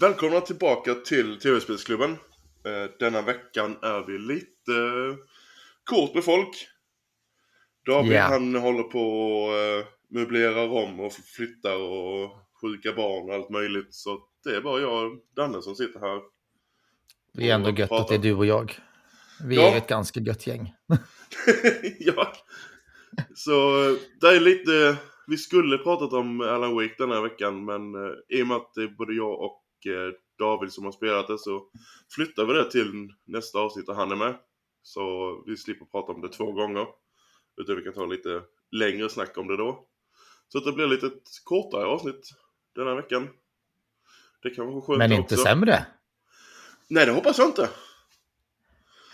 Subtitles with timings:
[0.00, 2.10] Välkomna tillbaka till TV-spelsklubben.
[2.64, 5.16] Eh, denna veckan är vi lite eh,
[5.84, 6.68] kort med folk.
[7.86, 8.22] David Ja.
[8.22, 12.30] han håller på och eh, möblerar om och flyttar och
[12.62, 13.94] sjuka barn och allt möjligt.
[13.94, 16.20] Så det är bara jag och Danne som sitter här.
[17.32, 18.74] Det är ändå gött att det är du och jag.
[19.44, 19.62] Vi Ja.
[19.72, 20.74] är ett ganska gött gäng.
[21.98, 22.32] ja.
[23.34, 23.60] Så
[24.20, 28.42] det är lite, vi skulle pratat om Alan Wake den här veckan men eh, i
[28.42, 29.64] och med att det är både jag och
[30.38, 31.64] David som har spelat det så
[32.14, 34.34] flyttar vi det till nästa avsnitt där han är med.
[34.82, 35.02] Så
[35.46, 36.86] vi slipper prata om det två gånger.
[37.60, 39.84] Utan vi kan ta lite längre snack om det då.
[40.48, 42.30] Så att det blir lite ett kortare avsnitt
[42.74, 43.28] den här veckan.
[44.42, 45.20] Det kan vara skönt Men också.
[45.20, 45.86] inte sämre.
[46.88, 47.68] Nej det hoppas jag inte.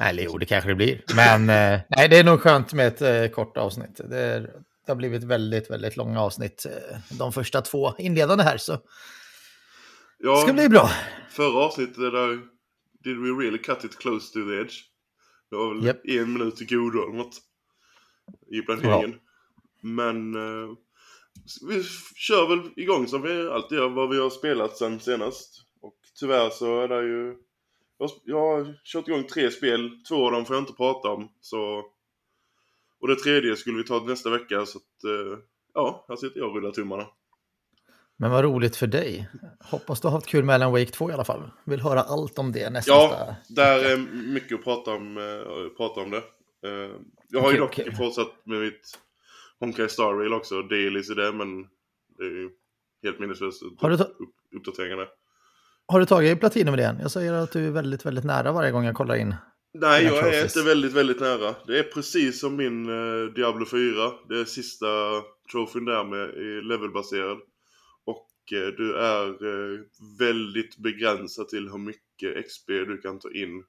[0.00, 1.02] Eller jo, det kanske det blir.
[1.16, 4.00] Men eh, nej, det är nog skönt med ett eh, kort avsnitt.
[4.04, 4.40] Det, är,
[4.86, 6.66] det har blivit väldigt, väldigt långa avsnitt.
[6.66, 8.78] Eh, de första två inledande här, så
[10.24, 10.90] Ja, ska bli bra.
[11.30, 12.40] Förra avsnittet där
[13.04, 14.74] Did we really cut it close to the edge?
[15.50, 16.06] Det var väl Japp.
[16.06, 17.40] en minut till godo eller något.
[18.50, 19.20] I planeringen.
[19.80, 20.74] Men eh,
[21.68, 21.82] vi
[22.16, 25.66] kör väl igång som vi alltid gör vad vi har spelat sen senast.
[25.80, 27.36] Och tyvärr så är det ju...
[27.98, 31.28] Jag, jag har kört igång tre spel, två av dem får jag inte prata om.
[31.40, 31.84] Så...
[33.00, 35.04] Och det tredje skulle vi ta nästa vecka så att...
[35.04, 35.38] eh,
[35.74, 37.06] ja, här sitter jag och rullar tummarna.
[38.16, 39.28] Men vad roligt för dig.
[39.60, 41.50] Hoppas du har haft kul med Alan Wake 2 i alla fall.
[41.64, 42.92] Vill höra allt om det nästa.
[42.92, 43.96] Ja, där är
[44.32, 46.22] mycket att prata om, eh, prata om det.
[46.68, 46.90] Eh,
[47.28, 47.94] jag har ju Okej, dock okej.
[47.96, 48.98] fortsatt med mitt
[49.60, 51.62] Honkai Star Rail också, dailies i det, men
[52.18, 52.50] det är ju
[53.04, 54.18] helt minneslöst Har du ta- upp,
[54.56, 55.06] uppdateringarna.
[55.86, 56.98] Har du tagit Platinum i det än?
[57.00, 59.34] Jag säger att du är väldigt, väldigt nära varje gång jag kollar in.
[59.74, 61.54] Nej, jag är inte väldigt, väldigt nära.
[61.66, 63.80] Det är precis som min eh, Diablo 4.
[64.28, 64.86] Det är sista
[65.52, 67.38] trofén där med är levelbaserad.
[68.52, 69.80] Eh, du är eh,
[70.18, 73.64] väldigt begränsad till hur mycket XP du kan ta in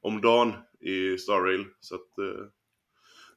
[0.00, 1.66] om dagen i Star Rail.
[1.80, 2.46] Så att eh,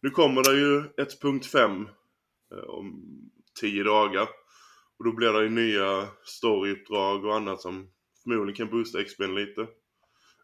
[0.01, 1.87] nu kommer det ju 1.5
[2.51, 3.03] eh, om
[3.61, 4.27] 10 dagar.
[4.97, 7.91] Och då blir det ju nya storyuppdrag och annat som
[8.23, 9.67] förmodligen kan boosta XP'n lite.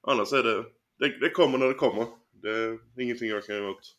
[0.01, 0.65] Annars är det,
[0.99, 2.07] det, det kommer när det kommer.
[2.41, 3.97] Det är ingenting jag kan göra åt.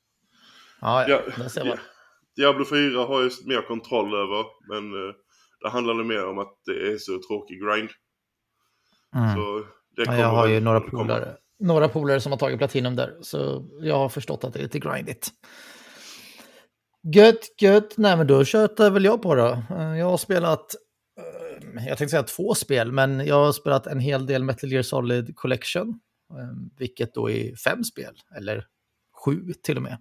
[0.80, 1.22] Ja, Ja.
[1.36, 1.78] Där ser man.
[2.36, 5.14] Diablo 4 har jag mer kontroll över, men
[5.62, 7.90] det handlar det mer om att det är så tråkig grind.
[9.16, 9.34] Mm.
[9.34, 9.64] Så
[9.96, 13.68] det kommer jag har ju några polare, några polare som har tagit Platinum där, så
[13.80, 15.30] jag har förstått att det är lite grindigt.
[17.14, 17.94] Gött, gött.
[17.96, 19.62] Nej, men då tjötar väl jag på då.
[19.70, 20.74] Eh, Jag har spelat,
[21.18, 24.82] eh, jag tänkte säga två spel, men jag har spelat en hel del Metal Gear
[24.82, 25.88] Solid Collection,
[26.30, 28.66] eh, vilket då är fem spel, eller
[29.24, 29.98] sju till och med.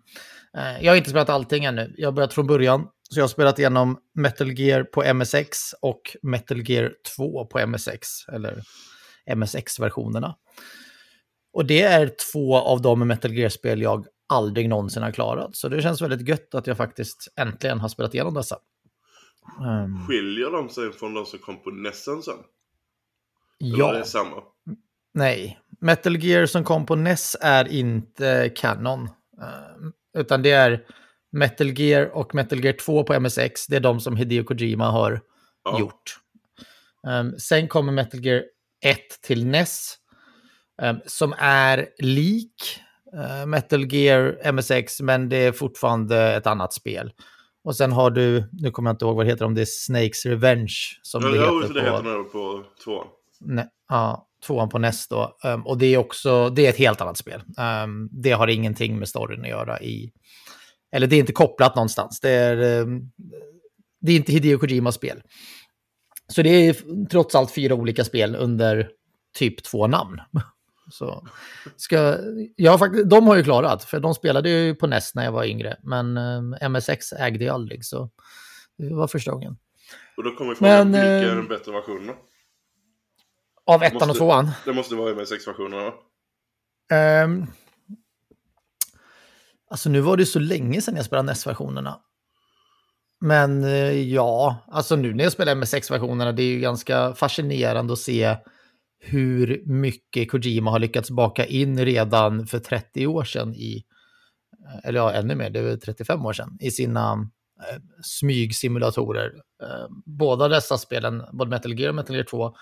[0.57, 2.87] Eh, Jag har inte spelat allting ännu, jag har börjat från början.
[3.09, 8.27] Så jag har spelat igenom Metal Gear på MSX och Metal Gear 2 på MSX,
[8.27, 8.63] eller
[9.35, 10.35] MSX-versionerna.
[11.53, 15.55] Och det är två av de Metal Gear-spel jag aldrig någonsin har klarat.
[15.55, 18.57] Så det känns väldigt gött att jag faktiskt äntligen har spelat igenom dessa.
[19.61, 22.33] Ehm, Skiljer de sig från de som kom på Nessen sen?
[23.63, 24.43] Eller är ja, det samma?
[25.13, 25.59] nej.
[25.81, 29.09] Metal Gear som kom på NES är inte kanon.
[29.41, 30.85] Ehm, utan det är
[31.31, 33.67] Metal Gear och Metal Gear 2 på MSX.
[33.67, 35.21] Det är de som Hideo Kojima har
[35.63, 35.79] Ja.
[35.79, 36.17] gjort.
[37.07, 38.43] Ehm, sen kommer Metal Gear
[38.85, 39.97] 1 till NES.
[40.81, 42.79] ehm, som är lik
[43.17, 47.11] eh, Metal Gear MSX, men det är fortfarande ett annat spel.
[47.63, 49.65] Och sen har du, nu kommer jag inte ihåg vad det heter, om det är
[49.65, 51.73] Snakes Revenge som Ja, det ja, heter.
[51.73, 53.07] det på, heter det på tvåan.
[53.39, 55.37] Ne, ja, tvåan på NES då.
[55.43, 57.41] Ehm, och det är också, det är ett helt annat spel.
[57.57, 60.11] Ehm, det har ingenting med storyn att göra i,
[60.91, 62.19] eller det är inte kopplat någonstans.
[62.19, 63.01] Det är, ehm,
[64.01, 65.21] det är inte Hideo Kojimas spel.
[66.27, 66.75] Så det är
[67.05, 68.89] trots allt fyra olika spel under
[69.37, 70.21] typ två namn.
[70.91, 71.27] Så
[71.75, 72.17] ska,
[72.55, 75.45] jag faktiskt, de har ju klarat, för de spelade ju på NES när jag var
[75.45, 75.77] yngre.
[75.83, 76.13] Men
[76.71, 78.09] MSX ägde jag aldrig, så
[78.77, 79.57] det var första gången.
[80.17, 82.15] Och då kommer frågan, Men, vilka är den bättre versionen?
[83.65, 84.51] Av ettan och Måste- tvåan.
[84.65, 85.93] Det måste vara med sex-versionerna va?
[86.93, 87.45] Ehm,
[89.69, 91.99] alltså nu var det så länge sedan jag spelade NES-versionerna.
[93.21, 97.99] Men eh, ja, alltså nu när jag spelar MS6-versionerna, det är ju ganska fascinerande att
[97.99, 98.35] se
[98.99, 103.83] hur mycket Kojima har lyckats baka in redan för 30 år sedan i,
[104.67, 107.11] eh, eller ja, ännu mer, det är väl 35 år sedan, i sina
[107.71, 109.33] eh, smygsimulatorer.
[109.63, 112.55] Eh, båda dessa spelen, både Metal Gear och Metal Gear 2,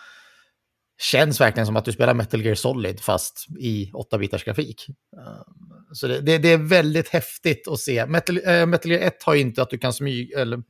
[1.01, 4.85] känns verkligen som att du spelar Metal Gear Solid fast i 8-bitars grafik.
[5.17, 5.41] Eh,
[5.93, 8.05] Så det, det, det är väldigt häftigt att se.
[8.05, 10.63] Metal, eh, Metal Gear 1 har ju inte att du kan smyga eller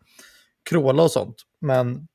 [0.69, 2.07] kråla och sånt, men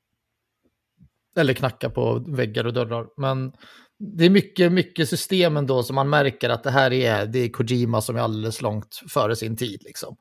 [1.37, 3.07] Eller knacka på väggar och dörrar.
[3.17, 3.53] Men
[3.99, 7.49] det är mycket, mycket system ändå som man märker att det här är, det är
[7.49, 9.83] Kojima som är alldeles långt före sin tid.
[9.85, 10.17] Liksom.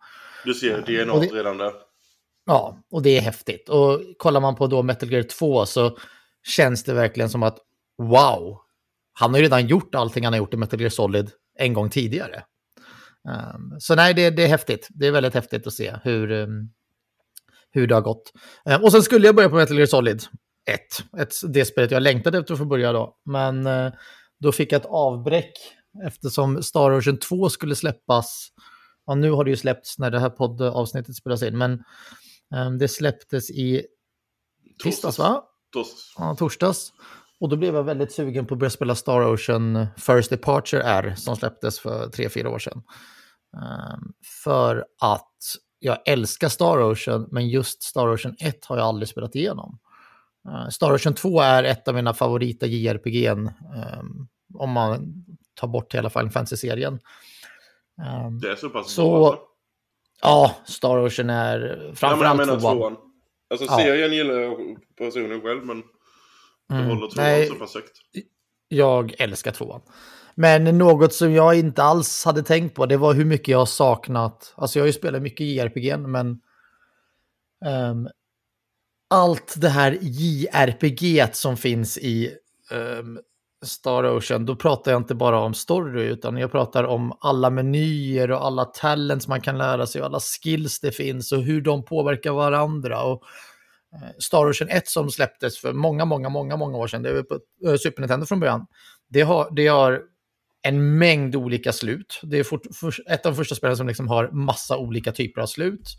[0.46, 1.72] Du ser DNA Och det- redan där.
[2.46, 3.69] Ja, och det är häftigt.
[3.69, 5.98] Och kollar man på då Metal Gear 2 så
[6.48, 7.57] känns det verkligen som att
[7.98, 8.60] wow,
[9.13, 11.90] han har ju redan gjort allting han har gjort i Metal Gear Solid en gång
[11.90, 12.44] tidigare.
[13.30, 14.88] Um, så nej, det, det är häftigt.
[14.90, 16.69] Det är väldigt häftigt att se hur, um,
[17.72, 18.31] hur det har gått.
[18.66, 20.24] Um, och sen skulle jag börja på Metal Gear Solid
[20.66, 20.80] 1,
[21.19, 23.18] ett, det spelet jag längtade efter att få börja då.
[23.25, 23.94] Men uh,
[24.39, 25.54] då fick jag ett avbräck
[26.06, 28.50] eftersom Star Ocean 2 skulle släppas.
[29.06, 31.84] Ja, nu har det ju släppts när det här poddavsnittet spelas in, men
[32.80, 33.86] det släpptes i
[34.84, 35.44] tisdags, va?
[35.74, 36.13] Torsdags.
[36.18, 36.94] Ja, torsdags.
[37.39, 41.13] Och då blev jag väldigt sugen på att börja spela Star Ocean First Departure R
[41.18, 42.83] som släpptes för tre fyra år sedan.
[43.57, 44.13] Ehm,
[44.44, 45.30] för att
[45.80, 49.80] jag älskar Star Ocean, men just Star Ocean 1 har jag aldrig spelat igenom.
[50.50, 53.47] Uh, Star Ocean 2 är ett av mina favorita JRPG, um,
[54.53, 55.13] om man
[55.56, 57.00] tar bort hela Final Fantasy-serien.
[58.41, 59.27] Det är så pass Så- bra.
[59.29, 59.45] alltså.
[60.21, 62.77] ja, Star Ocean är Ja, men jag framförallt menar tvåan.
[62.77, 62.95] tvåan.
[63.50, 63.77] Alltså Ja.
[63.77, 65.83] serien gillar jag personligen själv, men
[66.74, 67.92] Mm, håller tvåan nej, så pass högt.
[68.68, 69.81] Jag älskar tvåan.
[70.36, 73.66] Men något som jag inte alls hade tänkt på, det var hur mycket jag har
[73.66, 74.54] saknat.
[74.58, 76.40] Alltså jag har ju spelat mycket JRPG, men
[77.66, 78.08] ehm,
[79.10, 82.31] allt det här JRPG som finns i
[82.72, 83.20] ehm,
[83.66, 88.31] Star Ocean, då pratar jag inte bara om story, utan jag pratar om alla menyer
[88.31, 91.86] och alla talents man kan lära sig och alla skills det finns och hur de
[91.86, 93.04] påverkar varandra.
[93.04, 93.24] Och
[93.94, 97.24] Eh, Star Ocean 1 som släpptes för många, många, många, många år sedan, det var
[97.24, 98.66] på eh, Super Nintendo från början,
[99.10, 100.01] det har, det har
[100.62, 102.19] en mängd olika slut.
[102.24, 105.42] Det är fort, för, ett av de första spelen som liksom har massa olika typer
[105.42, 105.98] av slut.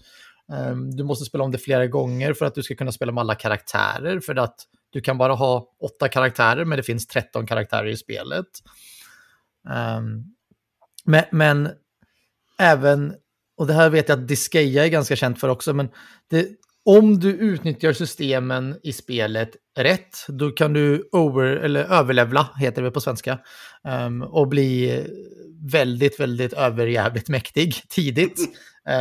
[0.52, 3.20] Um, du måste spela om det flera gånger för att du ska kunna spela med
[3.20, 4.56] alla karaktärer, för att
[4.90, 8.46] du kan bara ha åtta karaktärer, men det finns 13 karaktärer i spelet.
[9.70, 10.34] Ehm, um,
[11.04, 11.70] men, men
[12.58, 13.14] även,
[13.56, 15.88] och det här vet jag att Disgaea är ganska känt för också, men
[16.30, 16.48] det,
[16.84, 22.90] om du utnyttjar systemen i spelet rätt, då kan du over, eller överlevla, heter det
[22.90, 23.38] på svenska,
[24.06, 25.02] um, och bli
[25.72, 28.40] väldigt, väldigt överjävligt mäktig tidigt.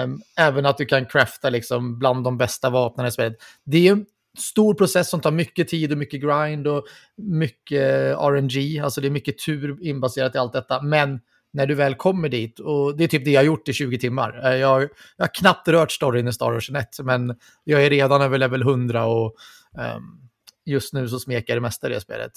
[0.03, 3.37] Um, även att du kan crafta liksom bland de bästa vapnen i spelet.
[3.65, 4.05] Det är en
[4.37, 6.85] stor process som tar mycket tid och mycket grind och
[7.17, 11.19] mycket RNG, alltså det är mycket tur inbaserat i allt detta, men
[11.53, 13.99] när du väl kommer dit, och det är typ det jag har gjort i 20
[13.99, 14.41] timmar.
[14.45, 14.81] Eh, jag,
[15.17, 18.61] jag har knappt rört storyn i Star Ocean 1, men jag är redan över level
[18.61, 19.35] 100 och
[19.95, 20.29] um,
[20.65, 22.31] just nu så smekar det mesta i det spelet.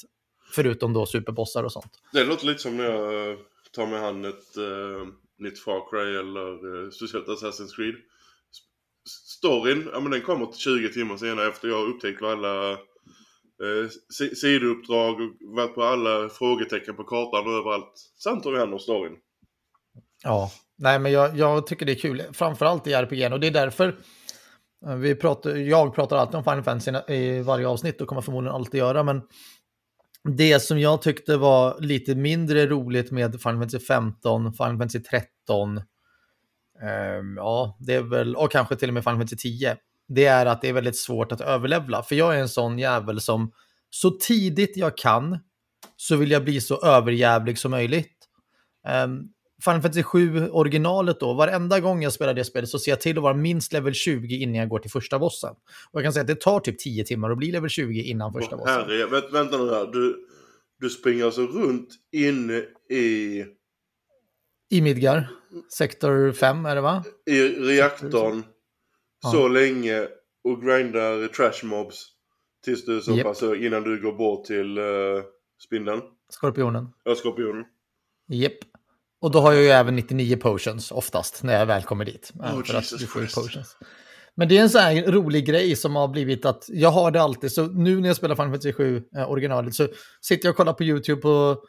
[0.54, 1.92] Förutom då superbossar och sånt.
[2.12, 3.36] Det låter lite som när jag eh,
[3.72, 5.06] tar med hand ett uh,
[5.38, 7.94] nytt Far Cry eller uh, speciellt Assassin's Creed.
[9.08, 12.78] Storyn, ja men den kommer till 20 timmar senare efter jag har upptäckt vad alla
[13.62, 13.90] eh,
[14.34, 17.92] sidouppdrag och varit på alla frågetecken på kartan och överallt.
[18.22, 19.16] Sen tar vi hand om storyn.
[20.22, 23.50] Ja, nej men jag, jag tycker det är kul, framförallt i RPG och det är
[23.50, 23.98] därför
[24.86, 28.54] eh, vi pratar, jag pratar alltid om Final Fantasy i varje avsnitt och kommer förmodligen
[28.54, 29.22] alltid göra, men
[30.36, 35.76] det som jag tyckte var lite mindre roligt med Final Fantasy 15, Final Fantasy 13,
[35.76, 39.76] ehm, ja, det är väl, och kanske till och med Final Fantasy 10,
[40.08, 43.20] det är att det är väldigt svårt att överlevla, för jag är en sån jävel
[43.20, 43.52] som
[43.90, 45.38] så tidigt jag kan
[45.96, 48.16] så vill jag bli så överjävlig som möjligt.
[49.04, 49.32] Um,
[49.64, 53.16] Final Fantasy 7 originalet då, varenda gång jag spelar det spelet så ser jag till
[53.16, 55.54] att vara minst level 20 innan jag går till första bossen.
[55.90, 58.32] Och jag kan säga att det tar typ 10 timmar att bli level 20 innan
[58.32, 58.74] första Åh, bossen.
[58.74, 59.86] herre, vänta, vänta nu här.
[59.92, 60.26] Du,
[60.80, 63.44] du springer alltså runt inne i,
[64.70, 65.28] I Midgar,
[65.72, 67.04] sektor 5 är det va?
[67.26, 68.42] i reaktorn
[69.26, 69.32] Ja.
[69.32, 70.08] så länge
[70.44, 72.06] och grindar trash mobs
[72.64, 73.26] tills du så Japp.
[73.26, 75.22] pass innan du går bort till uh,
[75.66, 76.02] spindeln.
[76.30, 76.88] Skorpionen.
[77.04, 77.64] Ja, skorpionen.
[78.28, 78.52] Japp.
[79.20, 82.32] Och då har jag ju även 99 potions oftast när jag väl kommer dit.
[82.34, 83.76] Oh, Jesus potions.
[84.34, 87.22] Men det är en sån här rolig grej som har blivit att jag har det
[87.22, 87.52] alltid.
[87.52, 89.88] Så nu när jag spelar Final Fantasy 7 eh, originalet så
[90.20, 91.62] sitter jag och kollar på YouTube på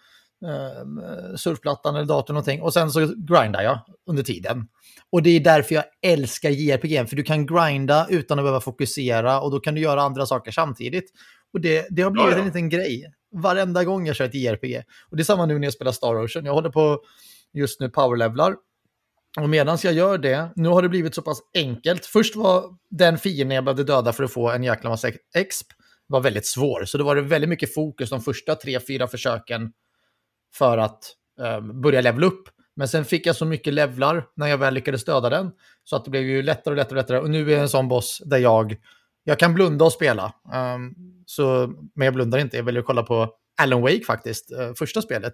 [0.45, 3.79] eh, surfplattan eller datorn någonting och sen så grindar jag
[4.09, 4.67] under tiden.
[5.11, 9.41] Och det är därför jag älskar JRPG, för du kan grinda utan att behöva fokusera
[9.41, 11.11] och då kan du göra andra saker samtidigt.
[11.53, 12.39] Och det, det har blivit Ja, ja.
[12.39, 14.83] en liten grej varenda gång jag kör ett JRPG.
[15.09, 16.45] Och det är samma nu när jag spelar Star Ocean.
[16.45, 17.01] Jag håller på
[17.53, 18.55] just nu powerlevlar.
[19.39, 22.05] Och medan jag gör det, nu har det blivit så pass enkelt.
[22.05, 25.67] Först var den fienden jag behövde döda för att få en jäkla massa exp
[26.07, 26.85] var väldigt svår.
[26.85, 29.71] Så då var det väldigt mycket fokus de första tre, fyra försöken
[30.57, 30.99] för att
[31.39, 32.49] eh, börja levla upp.
[32.75, 35.51] Men sen fick jag så mycket levlar när jag väl lyckades döda den.
[35.83, 37.19] Så att det blev ju lättare och lättare och lättare.
[37.19, 38.77] Och nu är jag en sån boss där jag
[39.27, 40.33] jag kan blunda och spela.
[40.53, 40.95] Um,
[41.25, 43.29] så, men jag blundar inte, jag väljer att kolla på
[43.61, 45.33] Alan Wake faktiskt, uh, första spelet.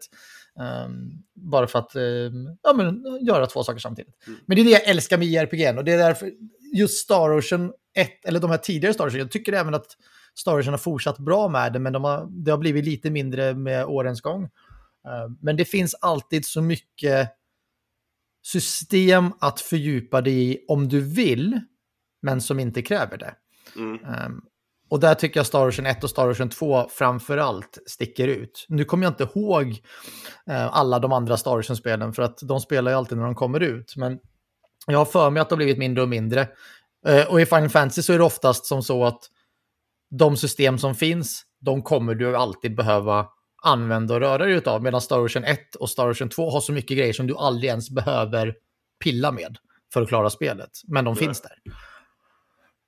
[0.86, 4.16] Um, bara för att um, ja, men, göra två saker samtidigt.
[4.28, 4.40] Mm.
[4.46, 6.32] Men det är det jag älskar med JRPG och det är därför
[6.76, 9.88] just Star Ocean 1, eller de här tidigare Star Ocean, jag tycker även att
[10.36, 13.54] Star Ocean har fortsatt bra med det, men de har, det har blivit lite mindre
[13.54, 14.50] med årens gång.
[15.08, 17.30] Uh, men det finns alltid så mycket
[18.44, 21.60] system att fördjupa dig i om du vill,
[22.22, 23.36] men som inte kräver det.
[23.76, 24.26] Mm.
[24.26, 24.42] Um,
[24.90, 28.66] och där tycker jag Star Ocean 1 och Star Ocean 2 framför allt sticker ut.
[28.70, 29.68] Nu kommer jag inte ihåg
[30.50, 33.60] uh, alla de andra Star Ocean-spelen, för att de spelar ju alltid när de kommer
[33.60, 33.96] ut.
[33.96, 34.20] Men
[34.88, 36.48] jag har för mig att de har blivit mindre och mindre.
[37.08, 39.30] Uh, och i Final Fantasy så är det oftast som så att
[40.10, 43.28] de system som finns, de kommer du alltid behöva
[43.64, 44.84] använda och röra dig utav.
[44.84, 47.70] Medan Star Ocean 1 och Star Ocean 2 har så mycket grejer som du aldrig
[47.70, 48.56] ens behöver
[49.04, 49.58] pilla med
[49.94, 50.70] för att klara spelet.
[50.88, 51.52] Men de finns där.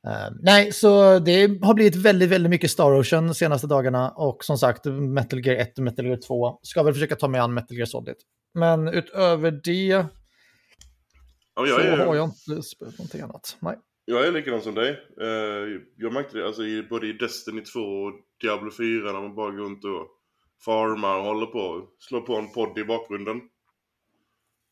[0.08, 4.10] Uh, nej, så det har blivit väldigt, väldigt mycket Star Ocean de senaste dagarna.
[4.10, 6.60] Och som sagt, Metal Gear 1 och Metal Gear 2.
[6.62, 8.16] Ska väl försöka ta mig an Metal Gear Solid.
[8.54, 10.08] Men utöver det ja,
[11.56, 11.98] så är...
[11.98, 13.58] har jag inte spelat någonting annat.
[13.60, 13.76] Nej.
[14.06, 14.92] Jag är likadan som dig.
[15.22, 19.52] Uh, jag märkte det alltså, både i Destiny 2 och Diablo 4 när man bara
[19.52, 20.08] går runt och
[20.66, 21.88] farmar och håller på.
[22.00, 23.42] Slår på en podd i bakgrunden.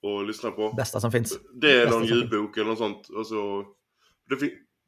[0.02, 0.74] Och lyssnar på.
[0.74, 1.40] Bästa som finns.
[1.54, 3.10] Det är Bästa någon ljudbok eller något sånt.
[3.10, 3.66] Och så,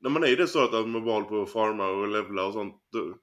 [0.01, 2.53] när man är i det så att man bara på och farmar och levlar och
[2.53, 2.75] sånt.
[2.91, 3.15] Då,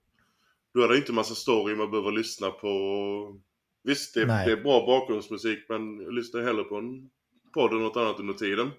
[0.74, 3.40] då är det inte massa story man behöver lyssna på.
[3.84, 7.10] Visst, det, det är bra bakgrundsmusik men jag lyssnar hellre på en
[7.54, 8.70] podd eller något annat under tiden.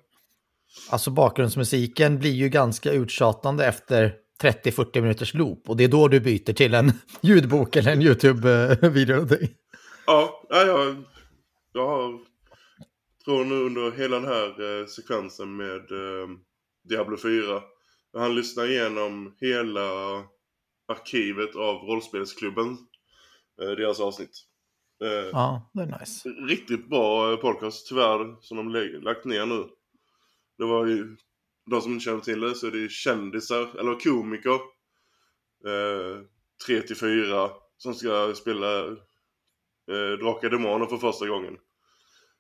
[0.89, 6.19] Alltså bakgrundsmusiken blir ju ganska uttjatande efter 30-40 minuters loop och det är då du
[6.19, 9.27] byter till en ljudbok eller en YouTube-video.
[10.07, 10.95] Ja, ja, jag,
[11.73, 12.19] jag har,
[13.25, 16.27] tror nu under hela den här eh, sekvensen med eh,
[16.89, 17.61] Diablo 4,
[18.17, 19.89] han lyssnar igenom hela
[20.87, 22.77] arkivet av rollspelsklubben,
[23.61, 24.45] eh, deras avsnitt.
[25.03, 26.29] Eh, ja, det är nice.
[26.29, 28.69] Riktigt bra podcast, tyvärr, som de
[29.01, 29.65] lagt ner nu.
[30.57, 31.17] Det var ju
[31.65, 34.59] de som inte känner till det så är det kändisar, eller komiker.
[35.65, 36.21] Eh,
[36.65, 41.57] 3 till 4 som ska spela eh, Drakar Demoner för första gången.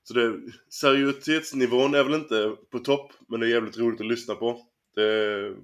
[0.03, 0.39] Så det,
[0.69, 4.59] seriositetsnivån är väl inte på topp, men det är jävligt roligt att lyssna på.
[4.95, 5.55] Det är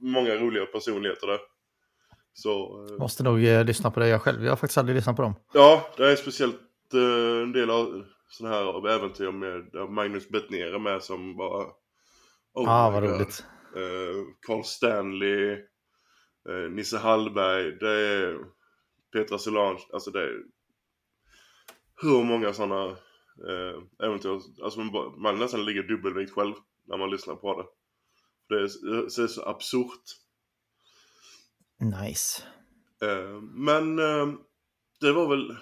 [0.00, 1.40] många roliga personligheter där.
[2.32, 4.44] Så, eh, Måste nog eh, lyssna på det jag själv.
[4.44, 5.34] Jag har faktiskt aldrig lyssnat på dem.
[5.52, 6.60] Ja, det är speciellt
[6.94, 11.66] eh, en del av sådana här äventyr med Magnus Bettner med som bara
[12.54, 13.44] Oh ah, vad roligt.
[13.76, 15.52] Uh, Carl Stanley,
[16.48, 18.38] uh, Nisse Hallberg, det är
[19.12, 20.42] Petra Solange, alltså det är
[22.02, 22.86] hur många sådana
[23.48, 26.54] uh, äventyr, alltså man, man nästan ligger dubbelvikt själv
[26.86, 27.66] när man lyssnar på det.
[28.48, 28.68] Det är,
[29.16, 30.02] det är så absurt.
[31.78, 32.42] Nice.
[33.04, 34.34] Uh, men uh,
[35.00, 35.56] det var väl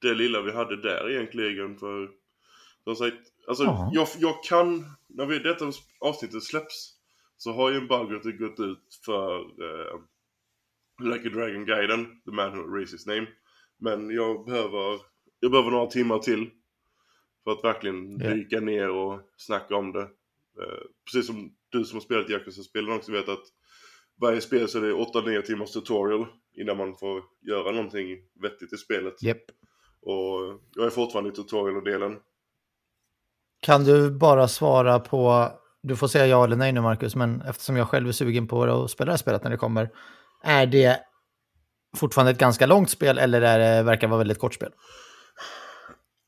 [0.00, 2.10] det lilla vi hade där egentligen för
[2.86, 6.92] som sagt, alltså jag, jag kan, när vi, detta avsnittet släpps
[7.36, 10.00] så har ju embargot gått ut för uh,
[11.02, 13.26] Like a Dragon-guiden, The Man Who Raised His Name.
[13.78, 15.00] Men jag behöver,
[15.40, 16.50] jag behöver några timmar till
[17.44, 18.34] för att verkligen yeah.
[18.34, 20.02] dyka ner och snacka om det.
[20.02, 23.44] Uh, precis som du som har spelat Yakuza-spelen också vet att
[24.20, 28.76] varje spel så är det 8-9 timmars tutorial innan man får göra någonting vettigt i
[28.76, 29.24] spelet.
[29.24, 29.42] Yep.
[30.00, 32.18] Och jag är fortfarande i tutorial-delen.
[33.66, 35.48] Kan du bara svara på,
[35.82, 38.62] du får säga ja eller nej nu Marcus, men eftersom jag själv är sugen på
[38.64, 39.90] att spela det här spelet när det kommer,
[40.44, 41.00] är det
[41.96, 44.72] fortfarande ett ganska långt spel eller är det, verkar vara väldigt kort spel?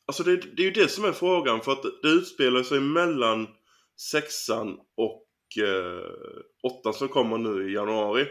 [0.07, 3.47] Alltså det, det är ju det som är frågan, för att det utspelar sig mellan
[4.13, 6.11] sexan och eh,
[6.63, 8.27] åttan som kommer nu i januari.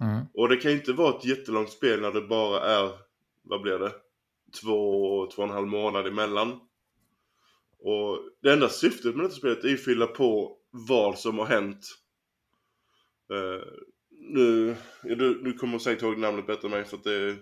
[0.00, 0.26] Mm.
[0.34, 2.90] Och det kan ju inte vara ett jättelångt spel när det bara är,
[3.44, 3.92] vad blir det,
[4.62, 6.60] två, två och en halv månad emellan.
[7.80, 11.86] Och det enda syftet med detta spelet är att fylla på vad som har hänt.
[13.32, 13.64] Uh,
[14.10, 17.36] nu, du, du kommer säkert ihåg namnet bättre än mig för att det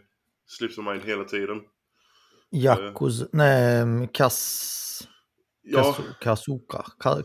[0.46, 1.60] slips mind hela tiden.
[2.50, 5.08] Jakuz, uh, nej, Kas...
[5.68, 5.96] Ja.
[6.20, 6.84] Kazuka.
[6.98, 7.22] Ka,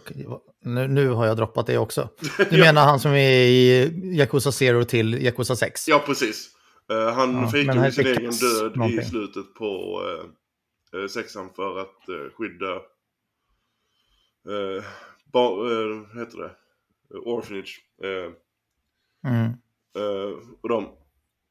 [0.65, 2.09] nu, nu har jag droppat det också.
[2.49, 2.65] Du ja.
[2.65, 5.87] menar han som är i Yakuza Zero till Yakuza 6?
[5.87, 6.49] Ja, precis.
[6.91, 8.99] Uh, han ja, fick ju sin egen död någonting.
[8.99, 10.01] i slutet på
[10.95, 12.79] uh, sexan för att uh, skydda
[14.47, 14.83] eh,
[15.33, 16.55] ba, eh, heter det?
[17.17, 17.81] Orphanage.
[18.03, 18.31] Eh,
[19.31, 19.45] mm.
[19.95, 20.85] eh, och dem.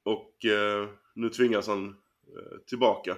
[0.04, 3.16] Och eh, nu tvingas han eh, tillbaka.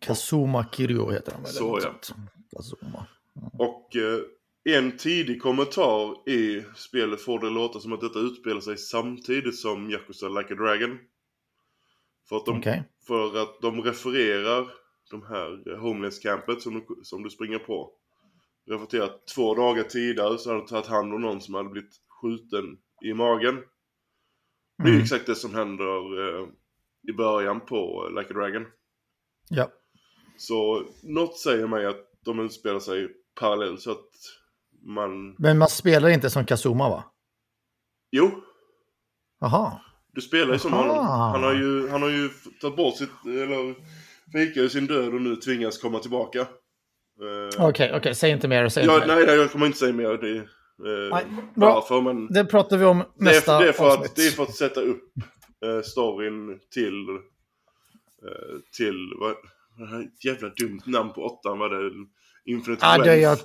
[0.00, 1.52] Kazuma Kiryu heter han väl?
[1.52, 1.94] Så ja.
[2.50, 3.06] Kazuma.
[3.36, 3.50] Mm.
[3.58, 3.96] Och
[4.64, 9.90] En tidig kommentar i spelet får det låta som att detta utspelar sig samtidigt som
[9.90, 10.98] Yakuza Like a Dragon.
[12.28, 12.84] För att de, Okej.
[13.06, 14.70] för att de refererar
[15.10, 17.92] de här homeless-campet som du, som du springer på.
[18.70, 21.68] Refererar till att två dagar tidigare så hade de tagit hand om någon som hade
[21.68, 22.64] blivit skjuten
[23.04, 23.54] i magen.
[24.78, 25.02] Det är Mm.
[25.02, 26.46] exakt det som händer eh,
[27.08, 28.66] i början på Like a Dragon.
[29.48, 29.70] Ja.
[30.36, 33.08] Så något säger mig att de utspelar sig
[33.40, 34.08] parallellt så att
[34.86, 35.34] man...
[35.38, 37.04] Men man spelar inte som Kazuma va?
[38.10, 38.30] Jo,
[39.40, 39.80] Jaha.
[40.12, 40.82] du spelar ju som Aha.
[40.82, 41.06] honom.
[41.06, 42.28] Han har ju, han har ju
[42.60, 43.74] tagit bort sitt, eller
[44.32, 46.46] fikat sin död och nu tvingas komma tillbaka.
[47.20, 48.14] Eh, Okej, okej.
[48.14, 48.68] Säg inte mer.
[48.68, 49.14] Säg ja, inte mer.
[49.14, 50.08] nej, nej, jag kommer inte säga mer.
[50.08, 50.44] Det, eh,
[51.10, 54.26] Nej, varför, men Det pratar vi om det nästa är, det, är för att, det
[54.26, 55.02] är för att sätta upp
[55.64, 57.08] eh, storyn till,
[58.28, 59.34] eh, till, vad,
[60.22, 61.90] det jävla dumt namn på åttan var det?
[62.44, 63.38] Infinite Ja, det jag...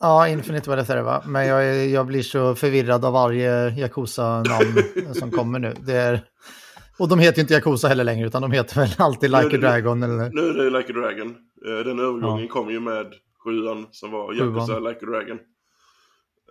[0.00, 1.22] Ja, Infinite var det där va?
[1.26, 4.82] Men jag, jag blir så förvirrad av varje Yakuza-namn
[5.14, 5.74] som kommer nu.
[5.86, 6.24] Det är...
[6.98, 9.58] Och de heter inte Yakuza heller längre, utan de heter väl alltid Like a det-
[9.58, 10.30] Dragon eller...
[10.30, 11.36] Nu är det Like a Dragon.
[11.66, 14.32] Eh, Den övergången kom ju med sjuan som var.
[14.34, 15.38] Yakuza Like a Dragon.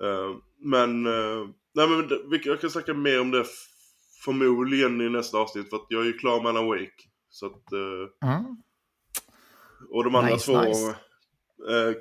[0.02, 2.10] Eh, Men, eh, nej men
[2.44, 3.46] jag kan snacka mer om det
[4.26, 7.04] förmodligen i nästa avsnitt för att jag är ju klar med Alan Wake.
[7.30, 8.44] Så att, Mm.
[9.90, 10.96] och de andra Nice, två nice.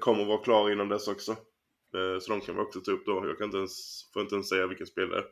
[0.00, 1.36] kommer vara klara innan dess också.
[2.20, 3.26] Så de kan vi också ta upp då.
[3.26, 5.24] Jag kan inte ens, får inte ens säga vilka spel det är.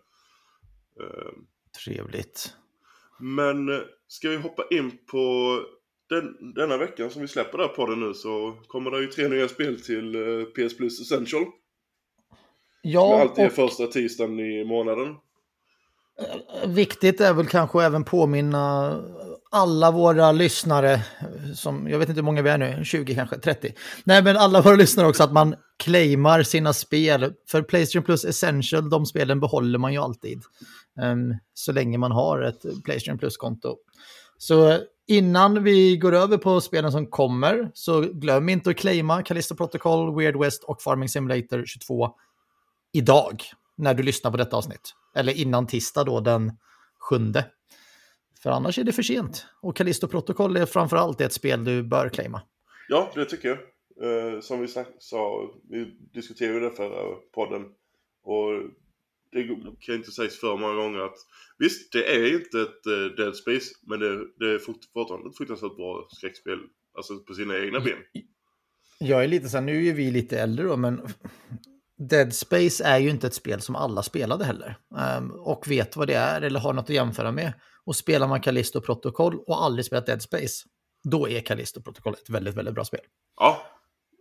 [1.84, 2.54] Trevligt.
[3.20, 5.56] Men ska vi hoppa in på
[6.12, 9.28] den, denna veckan som vi släpper där på den nu så kommer det ju tre
[9.28, 11.42] nya spel till eh, PS Plus Essential.
[11.42, 11.52] Som
[12.82, 15.16] Ja, alltid är och första tisdagen i månaden.
[16.66, 18.96] viktigt är väl kanske även påminna
[19.50, 21.04] alla våra lyssnare,
[21.54, 23.74] som jag vet inte hur många vi är nu, 20 kanske, 30.
[24.04, 27.32] Nej, men alla våra lyssnare också, att man claimar sina spel.
[27.48, 30.42] För Playstation Plus Essential, de spelen behåller man ju alltid.
[31.02, 33.76] Ehm, så länge man har ett Playstation Plus-konto.
[34.38, 34.78] Så
[35.12, 40.16] innan vi går över på spelen som kommer, så glöm inte att claima Callisto Protocol,
[40.16, 42.10] Weird West och Farming Simulator 22
[42.92, 43.42] idag,
[43.76, 44.94] när du lyssnar på detta avsnitt.
[45.14, 46.52] Eller innan tisdag då, den
[46.98, 47.44] sjunde.
[48.42, 49.46] För annars är det för sent.
[49.62, 52.42] Och Callisto Protocol är framför allt ett spel du bör claima.
[52.88, 53.58] Ja, det tycker jag.
[54.34, 57.62] Eh, som vi sa, vi diskuterade det förra podden.
[58.24, 58.50] Och
[59.32, 59.48] det
[59.80, 61.16] kan inte sägas för många gånger att
[61.58, 65.36] visst, det är inte ett eh, Dead Space, men det, det är fort- fortfarande ett
[65.36, 66.58] fruktansvärt bra skräckspel.
[66.96, 67.98] Alltså på sina egna ben.
[68.98, 71.00] Jag är lite så här, nu är vi lite äldre då, men
[72.08, 74.76] Dead Space är ju inte ett spel som alla spelade heller.
[74.98, 77.52] Ehm, och vet vad det är eller har något att jämföra med.
[77.84, 80.68] Och spelar man Callisto Protocol och aldrig spelat Dead Space,
[81.04, 83.00] då är Callisto Protocol ett väldigt, väldigt bra spel.
[83.36, 83.62] Ja,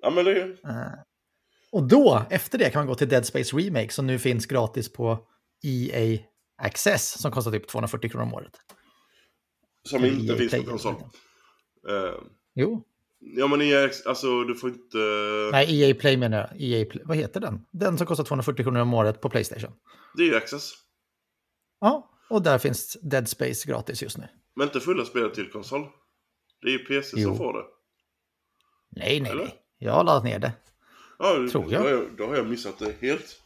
[0.01, 0.93] ja men det är Eh,
[1.71, 4.93] och då, efter det, kan man gå till Dead Space Remake som nu finns gratis
[4.93, 5.27] på
[5.63, 6.19] EA
[6.57, 8.51] Access som kostar typ 240 kronor om året.
[9.89, 10.93] som Eller inte EA finns på konsol.
[11.89, 12.13] Eh,
[12.53, 12.83] Jo,
[13.19, 14.97] ja men EA, alltså du får inte...
[15.51, 16.61] nej, EA Play menar jag.
[16.61, 17.65] EA Play, vad heter den?
[17.71, 19.71] Den som kostar 240 kronor om året på Playstation.
[20.17, 20.71] Det är ju Access.
[21.79, 24.27] Ja, och där finns Dead Space gratis just nu.
[24.55, 25.87] Men inte fulla spelet till konsol.
[26.61, 27.27] Det är ju PC Jo.
[27.29, 27.63] som får det.
[28.89, 29.43] Nej, nej, Eller?
[29.43, 29.55] nej.
[29.77, 30.53] Jag har laddat ner det.
[31.21, 31.81] Ja, Tror jag.
[31.81, 33.37] Då, har jag, då har jag missat det helt.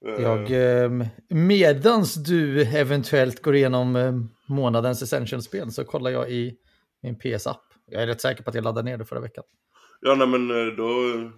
[0.00, 0.90] Jag, eh,
[1.28, 4.12] medans du eventuellt går igenom eh,
[4.48, 6.56] månadens Essential-spel så kollar jag i
[7.02, 7.62] min PS-app.
[7.86, 9.44] Jag är rätt säker på att jag laddade ner det förra veckan.
[10.00, 10.86] Ja, nej men eh, då,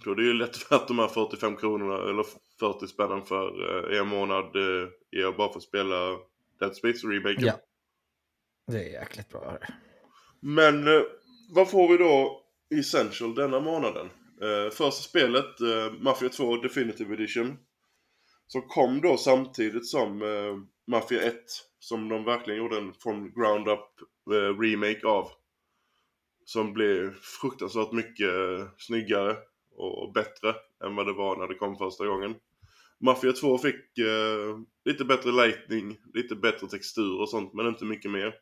[0.05, 2.25] då är det ju lätt värt de här 45 kronorna eller
[2.61, 5.97] 40 spännen för eh, en månad eh, bara för att spela
[6.61, 7.45] Dead Space Remaken.
[7.47, 7.55] Ja.
[8.67, 9.59] Det är jäkligt bra.
[10.41, 11.03] Men eh,
[11.55, 12.43] vad får vi då
[12.75, 14.09] i Essential denna månaden?
[14.43, 17.59] Eh, första spelet, eh, Mafia 2 Definitive Edition.
[18.47, 21.35] Som kom då samtidigt som eh, Mafia 1.
[21.79, 23.89] Som de verkligen gjorde en från ground up
[24.33, 25.29] eh, remake av.
[26.45, 29.37] Som blev fruktansvärt mycket eh, snyggare
[29.77, 32.35] och bättre än vad det var när det kom första gången.
[33.01, 38.11] Mafia 2 fick eh, lite bättre lightning, lite bättre textur och sånt men inte mycket
[38.11, 38.35] mer.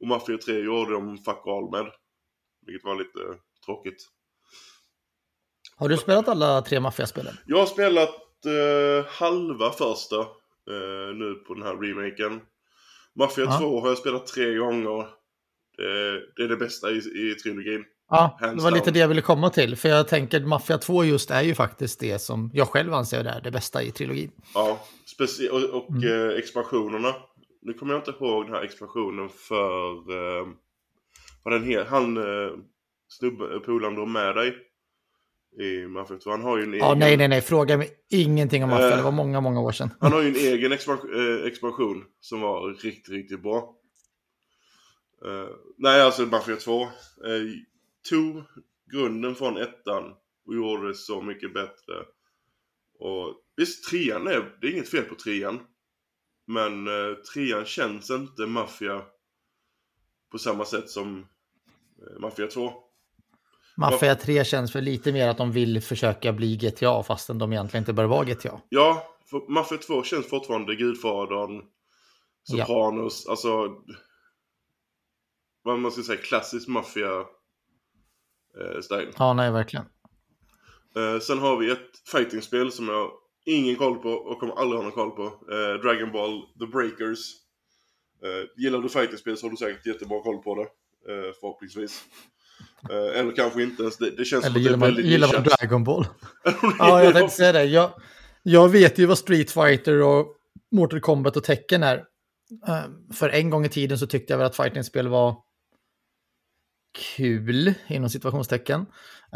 [0.00, 1.92] Och Mafia 3 gjorde de fuck all med.
[2.66, 4.10] Vilket var lite tråkigt.
[5.80, 7.34] Har du spelat alla tre maffiaspelen?
[7.46, 8.08] Jag har spelat
[8.46, 12.40] eh, halva första eh, nu på den här remaken.
[13.18, 13.58] Mafia Ja.
[13.58, 15.06] 2 har jag spelat tre gånger.
[15.76, 17.84] Det, det är det bästa i, i trilogin.
[18.10, 18.92] Ja, Hands det var lite down.
[18.94, 19.76] det jag ville komma till.
[19.76, 23.40] För jag tänker Mafia 2 just är ju faktiskt det som jag själv anser är
[23.40, 24.30] det bästa i trilogin.
[24.54, 24.80] Ja,
[25.50, 26.28] och, och Mm.
[26.30, 27.14] eh, expansionerna.
[27.62, 29.90] Nu kommer jag inte ihåg den här expansionen för...
[29.92, 30.46] Eh,
[31.44, 31.84] vad den heter.
[31.90, 32.52] Han, eh,
[33.08, 34.56] snubben, polaren du med dig.
[35.58, 36.30] I Mafia 2.
[36.30, 36.98] Han har ju en Ja, egen...
[36.98, 37.40] nej, nej, nej.
[37.40, 38.90] Fråga mig ingenting om Mafia.
[38.90, 38.96] Eh.
[38.96, 39.90] Det var många, många år sedan.
[40.00, 43.76] Han har ju en egen expansion, eh, expansion som var riktigt, riktigt bra.
[45.24, 46.88] Eh, nej, alltså Mafia 2 eh,
[48.10, 48.42] tog
[48.92, 50.14] grunden från ettan
[50.46, 51.94] och gjorde det så mycket bättre.
[52.98, 55.60] Och visst, trean är, det är inget fel på trean.
[56.46, 59.02] Men eh, trean känns inte Mafia
[60.32, 61.26] på samma sätt som
[61.98, 62.72] eh, Mafia 2.
[63.76, 67.82] Mafia 3 känns för lite mer att de vill försöka bli GTA fastän de egentligen
[67.82, 68.60] inte bör vara GTA.
[68.68, 71.62] Ja, för Mafia 2 känns fortfarande Gudfadern,
[72.48, 72.66] Ja.
[72.66, 73.68] Sopranos, alltså
[75.62, 77.20] vad man ska säga, klassisk maffia
[78.60, 79.12] eh, style.
[79.18, 79.86] Ja, nej, verkligen.
[80.96, 83.10] Eh, sen har vi ett fightingspel som jag
[83.44, 85.52] ingen koll på och kommer aldrig ha någon koll på.
[85.52, 87.18] Eh, Dragon Ball The Breakers.
[88.22, 90.62] Eh, gillar du fightingspel så har du säkert jättebra koll på det.
[91.12, 92.04] Eh, förhoppningsvis.
[92.90, 93.96] Eh, eller kanske inte ens.
[93.98, 95.42] Det, det känns Eller som det gillar är man, gillar man.
[95.42, 96.06] Dragon Ball?
[96.78, 97.64] Ja, jag tänkte säga det.
[97.64, 97.90] Jag,
[98.42, 100.26] jag vet ju vad Street Fighter och
[100.72, 101.96] Mortal Kombat och Tekken är.
[102.68, 102.80] Eh,
[103.14, 105.36] För en gång i tiden så tyckte jag väl att fightingspel var
[107.16, 108.86] kul, inom situationstecken.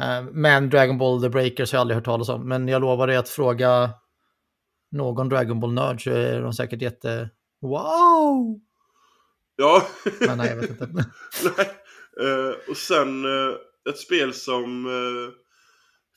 [0.00, 2.48] Eh, Men Dragon Ball The Breakers har jag aldrig hört talas om.
[2.48, 3.90] Men jag lovar dig att fråga
[4.90, 7.30] någon Dragon Ball-nörd så är de säkert jätte...
[7.62, 8.60] Wow!
[9.56, 9.82] Ja.
[10.20, 10.88] Men nej, jag vet inte.
[10.92, 11.04] Nej.
[12.20, 13.56] Eh, och sen eh,
[13.88, 15.32] ett spel som eh,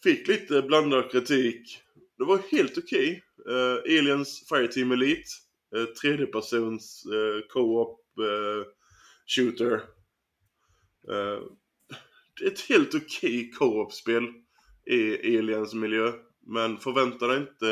[0.04, 1.80] fick lite blandad kritik.
[2.18, 3.24] Det var helt okej.
[3.50, 5.30] Eh, Aliens Fireteam Elite.
[5.76, 8.66] Eh, tredjepersons uh, co-op eh,
[9.28, 9.82] shooter.
[12.40, 14.34] Det är ett helt okej co-op-spel
[14.86, 16.14] i Aliens miljö.
[16.42, 17.66] Men förvänta dig inte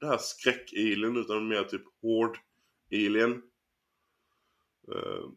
[0.00, 3.42] det här skräck-alien utan mer typ hård-alien.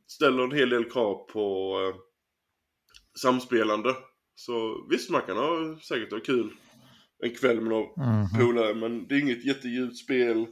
[0.08, 1.78] Ställer en hel del krav på
[3.20, 3.90] samspelande.
[4.36, 6.50] Så visst, man kan ha säkert ha kul
[7.24, 8.28] en kväll med några Mhm.
[8.40, 10.46] polare, men det är inget jättedjupt spel.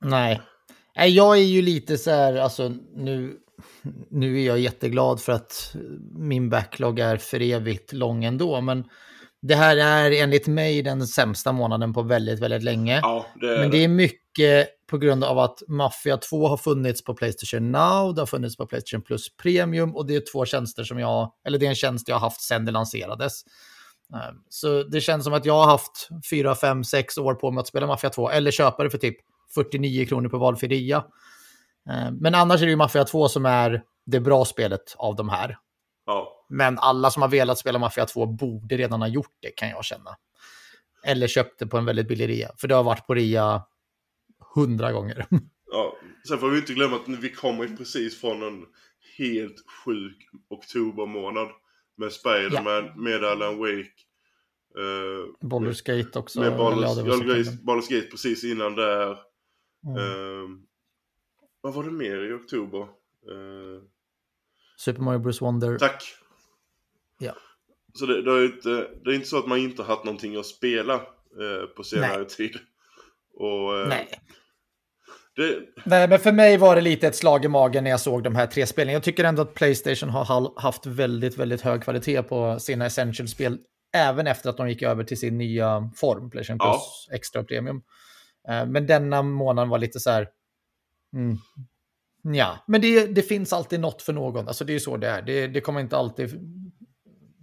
[0.00, 0.40] Nej.
[0.96, 3.36] Nej, jag är ju lite så här, alltså nu,
[4.10, 5.76] nu är jag jätteglad för att
[6.18, 8.84] min backlog är för evigt lång ändå, men
[9.42, 12.98] det här är enligt mig den sämsta månaden på väldigt, väldigt länge.
[13.02, 17.14] Ja, det Men det är mycket på grund av att Mafia 2 har funnits på
[17.14, 20.98] Playstation Now, det har funnits på Playstation Plus Premium och det är två tjänster som
[20.98, 23.42] jag, eller det är en tjänst jag har haft sedan det lanserades.
[24.14, 27.60] Eh, Så det känns som att jag har haft 4, 5, 6 år på mig
[27.60, 29.16] att spela Mafia 2 eller köpa det för typ
[29.54, 31.04] 49 kronor på valfri rea.
[31.90, 35.28] Eh, Men annars är det ju Mafia 2 som är det bra spelet av de
[35.28, 35.58] här.
[36.06, 39.68] Ja, Men alla som har velat spela Mafia 2 borde redan ha gjort det kan
[39.68, 40.16] jag känna.
[41.06, 42.50] Eller köpt det på en väldigt billig rea.
[42.56, 43.62] För det har varit på rea
[44.54, 45.26] hundra gånger.
[45.70, 45.96] ja.
[46.28, 48.66] Sen får vi inte glömma att vi kommer precis från en
[49.18, 51.48] helt sjuk oktobermånad.
[51.96, 53.90] Med Spider-Man, med Alan Wake.
[54.78, 56.40] Uh, Baldur's Gate också.
[56.40, 56.58] med ja,
[57.64, 59.18] Baldur's, Gate precis innan där.
[59.86, 59.98] Mm.
[59.98, 60.62] Ehm,
[61.60, 62.80] vad var det mer i oktober?
[62.80, 63.82] Eh,
[64.76, 65.78] Super Mario Bros Wonder.
[65.78, 66.04] tack!
[67.18, 67.34] Ja.
[67.94, 70.36] Så det, det, är inte, det är inte så att man inte har haft någonting
[70.36, 72.28] att spela eh, på senare Nej.
[72.28, 72.58] tid.
[73.34, 74.20] Och, eh, Nej.
[75.36, 78.22] Det, Nej, men för mig var det lite ett slag i magen när jag såg
[78.22, 78.94] de här tre spelen.
[78.94, 83.58] Jag tycker ändå att Playstation har haft väldigt, väldigt hög kvalitet på sina Essential-spel.
[83.96, 86.72] Även efter att de gick över till sin nya form, Playstation Ja.
[86.72, 87.82] Plus Extra Premium.
[88.48, 90.28] Eh, Men denna månaden var lite så här...
[91.14, 91.38] Mm.
[92.36, 94.48] Ja, men det, det finns alltid något för någon.
[94.48, 95.22] Alltså det är ju så det är.
[95.22, 96.30] Det, det kommer inte alltid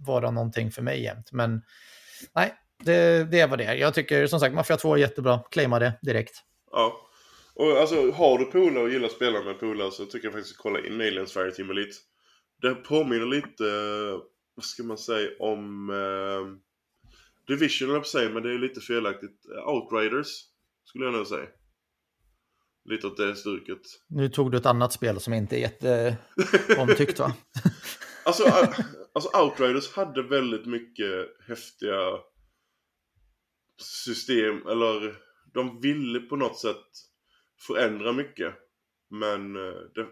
[0.06, 1.32] vara någonting för mig jämt.
[1.32, 1.62] Men
[2.34, 3.74] nej, det, det är vad det är.
[3.74, 5.40] Jag tycker som sagt Mafia 2 är jättebra.
[5.50, 6.34] Claima det direkt.
[6.72, 6.92] ja.
[7.62, 10.54] Och alltså har du polare och gillar att spela med polare så tycker jag faktiskt
[10.54, 11.96] att kolla in Aliens Fireteam Elite.
[12.62, 14.20] Det påminner lite, eh,
[14.54, 16.56] vad ska man säga, om eh,
[17.46, 19.46] Division eller på sig, men det är lite felaktigt.
[19.66, 20.28] Outriders,
[20.84, 21.46] skulle jag nog säga.
[22.84, 23.80] Lite åt det stuket.
[24.08, 27.34] Nu tog du ett annat spel som inte är jätteomtyckt va?
[28.24, 28.44] Alltså,
[29.12, 32.18] alltså Outriders hade väldigt mycket häftiga
[34.04, 35.16] system, eller
[35.54, 37.11] de ville på något sätt
[37.66, 38.54] förändra mycket.
[39.10, 40.06] Men eh, det,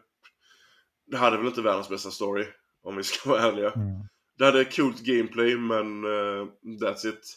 [1.06, 2.46] det hade väl inte världens bästa story,
[2.82, 3.70] om vi ska vara ärliga.
[3.70, 4.00] Mm.
[4.38, 6.46] Det hade coolt gameplay, men eh,
[6.82, 7.36] that's it.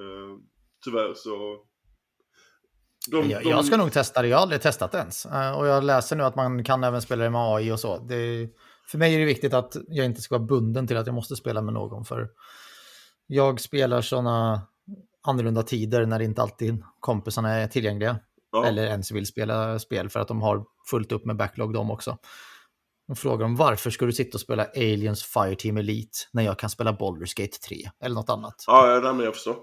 [0.00, 0.38] Uh,
[0.84, 1.64] tyvärr så...
[3.10, 5.26] De, Jag, de- jag ska nog testa det, jag har aldrig testat ens.
[5.26, 7.98] Eh, Och jag läser nu att man kan även spela det med AI och så.
[7.98, 8.48] Det,
[8.90, 11.36] för mig är det viktigt att jag inte ska vara bunden till att jag måste
[11.36, 12.04] spela med någon.
[12.04, 12.28] För
[13.26, 14.62] jag spelar sådana
[15.22, 18.18] annorlunda tider när inte alltid kompisarna är tillgängliga.
[18.52, 21.90] Ja, Eller ens vill spela spel för att de har fullt upp med backlog de
[21.90, 22.18] också.
[23.06, 26.70] De frågar om varför ska du sitta och spela Aliens Fireteam Elite när jag kan
[26.70, 28.64] spela Baldur's Gate 3 eller något annat.
[28.66, 29.56] Ja, nej, men jag förstår.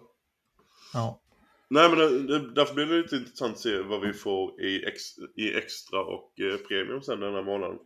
[0.94, 1.22] Ja.
[1.70, 4.86] Nej, men det, det, därför blir det lite intressant att se vad vi får i,
[4.86, 5.02] ex,
[5.38, 7.78] i extra och eh, premium sen den här månaden.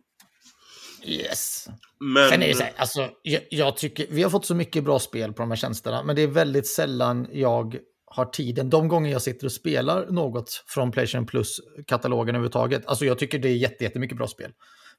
[1.04, 1.68] Yes.
[2.00, 2.28] Men...
[2.28, 4.98] Sen är det så här, alltså, jag, jag tycker, vi har fått så mycket bra
[4.98, 7.78] spel på de här tjänsterna, men det är väldigt sällan jag
[8.12, 8.70] har tiden.
[8.70, 13.48] De gånger jag sitter och spelar något från Playstation Plus-katalogen överhuvudtaget, alltså jag tycker det
[13.48, 14.52] är jätte, jättemycket bra spel.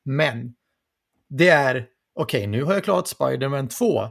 [0.05, 0.53] Men
[1.29, 4.07] det är, okej, okay, nu har jag klarat Spider-Man 2.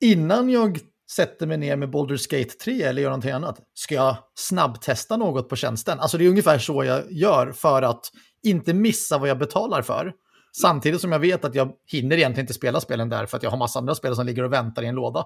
[0.00, 0.78] Innan jag
[1.10, 5.48] sätter mig ner med Baldur's Gate 3 eller gör någonting annat, ska jag snabbtesta något
[5.48, 6.00] på tjänsten?
[6.00, 8.10] Alltså det är ungefär så jag gör för att
[8.42, 10.12] inte missa vad jag betalar för.
[10.60, 13.50] Samtidigt som jag vet att jag hinner egentligen inte spela spelen där för att jag
[13.50, 15.24] har massa andra spel som ligger och väntar i en låda.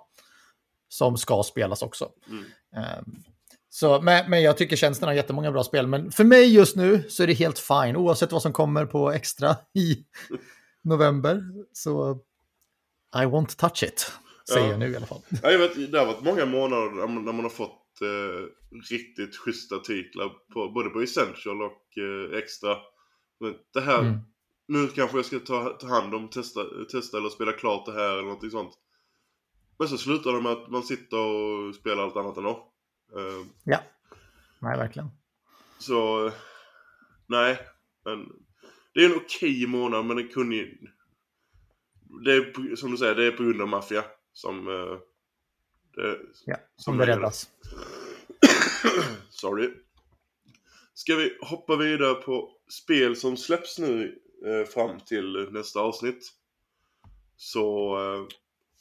[0.93, 2.09] Som ska spelas också.
[2.29, 2.45] Mm.
[2.99, 3.25] Um,
[3.69, 5.87] så, men, men jag tycker tjänsten har jättemånga bra spel.
[5.87, 9.11] Men för mig just nu så är det helt fine oavsett vad som kommer på
[9.11, 10.05] extra i
[10.85, 11.43] november.
[11.73, 12.19] Så
[13.15, 14.13] I won't touch it,
[14.49, 14.71] säger ja.
[14.71, 15.23] jag nu i alla fall.
[15.43, 18.47] Ja, jag vet, det har varit många månader när man har fått eh,
[18.91, 22.77] riktigt schyssta titlar på, både på Essential och eh, extra.
[23.75, 24.21] Det här, mm
[24.71, 26.61] nu kanske jag ska ta, ta hand om, testa,
[26.93, 28.73] testa eller spela klart det här eller någonting sånt.
[29.81, 32.73] Men så slutar det med att man sitter och spelar allt annat ändå.
[33.17, 33.79] Uh, ja,
[34.59, 35.11] nej verkligen.
[35.79, 36.31] Så,
[37.27, 37.59] nej.
[38.05, 38.33] Men,
[38.95, 40.79] det är en okej månad men det kunde ju...
[42.25, 44.69] Det är som du säger, det är på grund av maffia som...
[44.69, 44.99] Uh,
[45.95, 47.49] det, ja, som det räddas.
[49.31, 49.71] Sorry.
[50.95, 56.33] Ska vi hoppa vidare på spel som släpps nu eh, fram till nästa avsnitt.
[57.37, 57.97] Så...
[57.99, 58.37] Eh,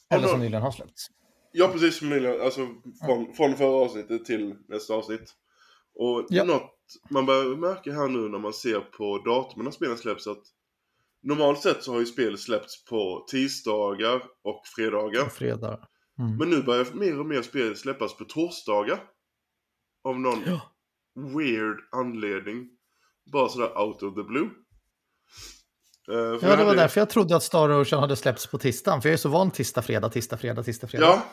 [0.09, 1.07] Eller som nyligen har släppts.
[1.51, 2.41] Ja, precis som nyligen.
[2.41, 2.67] Alltså
[3.05, 5.33] från, från förra avsnittet till nästa avsnitt.
[5.95, 6.43] Och ja.
[6.43, 6.71] något
[7.09, 10.43] man börjar märka här nu när man ser på datumen när spelen släpps att
[11.21, 15.25] Normalt sett så har ju spel släppts på tisdagar och fredagar.
[15.25, 15.87] Och fredag.
[16.19, 16.37] Mm.
[16.37, 19.03] Men nu börjar mer och mer spel släppas på torsdagar.
[20.03, 20.61] Av någon ja.
[21.15, 22.69] weird anledning.
[23.31, 24.49] Bara sådär out of the blue.
[26.09, 26.63] Uh, ja, det hade...
[26.63, 29.01] var därför jag trodde att Star Ocean hade släppts på tisdagen.
[29.01, 31.05] För jag är så van tisdag, fredag, tisdag, fredag, tisdag, fredag.
[31.05, 31.25] Ja.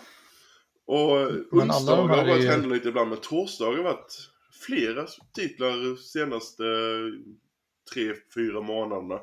[0.86, 1.12] Och
[1.50, 2.72] onsdagar har varit ju...
[2.72, 4.30] lite ibland, men torsdagar har varit
[4.66, 6.62] flera titlar senaste
[7.92, 9.20] tre, fyra månaderna.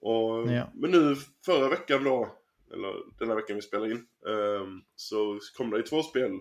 [0.00, 0.72] Och, ja.
[0.74, 2.36] Men nu förra veckan då,
[2.72, 6.30] eller den här veckan vi spelar in, um, så kom det i två spel.
[6.30, 6.40] Uh,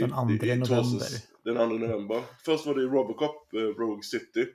[0.00, 1.06] den 2 november.
[1.44, 2.22] Den 2 november.
[2.44, 4.46] Först var det Robocop, uh, Rogue City.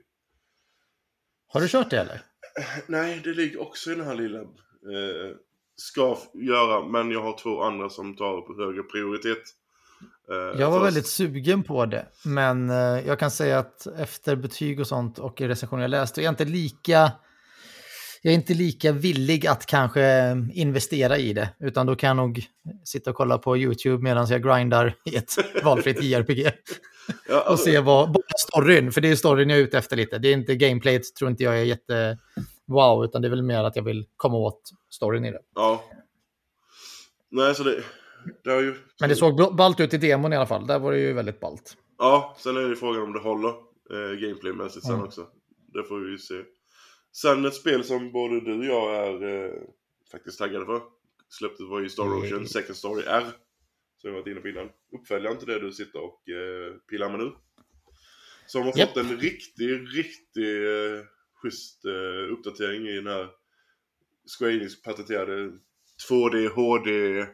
[1.47, 2.21] Har du kört det eller?
[2.87, 4.39] Nej, det ligger också i den här lilla...
[4.39, 5.35] Eh,
[5.77, 9.41] ska göra, men jag har två andra som tar på högre prioritet.
[10.31, 14.79] Eh, jag var väldigt sugen på det, men eh, jag kan säga att efter betyg
[14.79, 17.11] och sånt och recensioner jag läste, jag är inte lika...
[18.25, 22.45] Jag är inte lika villig att kanske investera i det, utan då kan jag nog
[22.83, 25.33] sitta och kolla på YouTube medan jag grindar i ett
[25.63, 26.51] valfritt JRPG.
[27.27, 27.51] Ja, alltså...
[27.51, 30.17] och se vad, bara storyn, för det är storyn jag är ute efter lite.
[30.17, 32.17] Det är inte gameplayet, tror inte jag är jätte
[32.67, 35.41] wow, utan det är väl mer att jag vill komma åt storyn i det.
[35.55, 35.83] Ja.
[37.31, 37.83] Nej, så det,
[38.43, 38.75] det har ju...
[38.99, 40.67] Men det såg ballt ut i demon i alla fall.
[40.67, 41.77] Där var det ju väldigt ballt.
[41.97, 45.05] Ja, sen är det frågan om det håller eh, gameplaymässigt sen mm.
[45.05, 45.27] också.
[45.73, 46.35] Det får vi ju se.
[47.21, 49.51] Sen ett spel som både du och jag är eh,
[50.11, 50.81] faktiskt taggade för.
[51.29, 52.47] Släpptes var ju Star Ocean, mm.
[52.47, 53.23] Second Story R.
[54.01, 54.69] Som jag varit inne på innan.
[54.99, 57.31] Uppföljaren till det du sitter och eh, pillar med nu.
[58.47, 58.87] Som har yep.
[58.87, 61.03] fått en riktig, riktig eh,
[61.41, 63.29] schysst eh, uppdatering i den här
[64.37, 65.51] Square Enix patenterade
[66.09, 67.25] 2D HD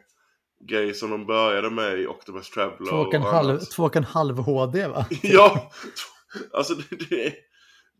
[0.68, 2.90] grej som de började med i Octopus Traveler.
[2.90, 5.06] Två och en, halv, två och en halv HD va?
[5.22, 5.72] ja!
[6.52, 7.34] Alltså det, det,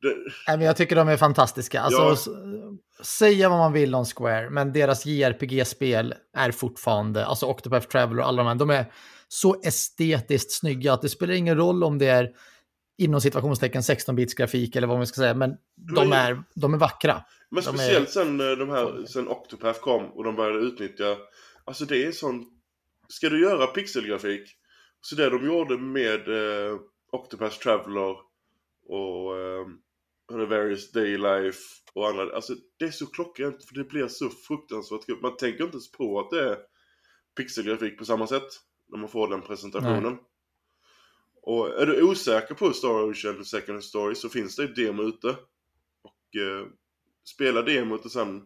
[0.03, 0.17] det...
[0.49, 1.81] Nej, men jag tycker de är fantastiska.
[1.81, 3.05] Alltså, ja.
[3.05, 8.29] Säga vad man vill om Square, men deras JRPG-spel är fortfarande, alltså Octopath Traveler och
[8.29, 8.93] alla de här, de är
[9.29, 12.31] så estetiskt snygga att det spelar ingen roll om det är
[12.99, 15.57] inom situationstecken 16-bits grafik eller vad man ska säga, men
[15.97, 17.25] de är, de är vackra.
[17.51, 18.13] Men speciellt är...
[18.13, 21.17] sen, eh, de här, sen Octopath kom och de började utnyttja,
[21.65, 22.45] alltså det är sån,
[23.09, 24.57] ska du göra pixelgrafik,
[25.01, 26.79] så det de gjorde med eh,
[27.13, 28.17] Octopath Traveler
[28.89, 29.67] och eh,
[30.39, 31.59] The Various Day Life
[31.95, 35.19] och andra, alltså det är så klockrent för det blir så fruktansvärt kul.
[35.23, 36.59] Man tänker inte ens på att det är
[37.37, 38.49] pixelgrafik på samma sätt
[38.89, 40.13] när man får den presentationen.
[40.13, 40.23] Nej.
[41.43, 45.29] Och är du osäker på Star Ocean Second Story så finns det ett demo ute.
[46.03, 46.67] Och eh,
[47.25, 48.43] spela demot och sen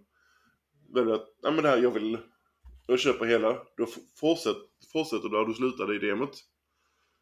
[0.94, 2.18] väljer att, ja men det här jag vill,
[2.86, 3.58] jag köper hela.
[3.76, 3.86] Då
[4.20, 4.56] fortsätt,
[4.92, 6.36] fortsätter du där du slutade i demot.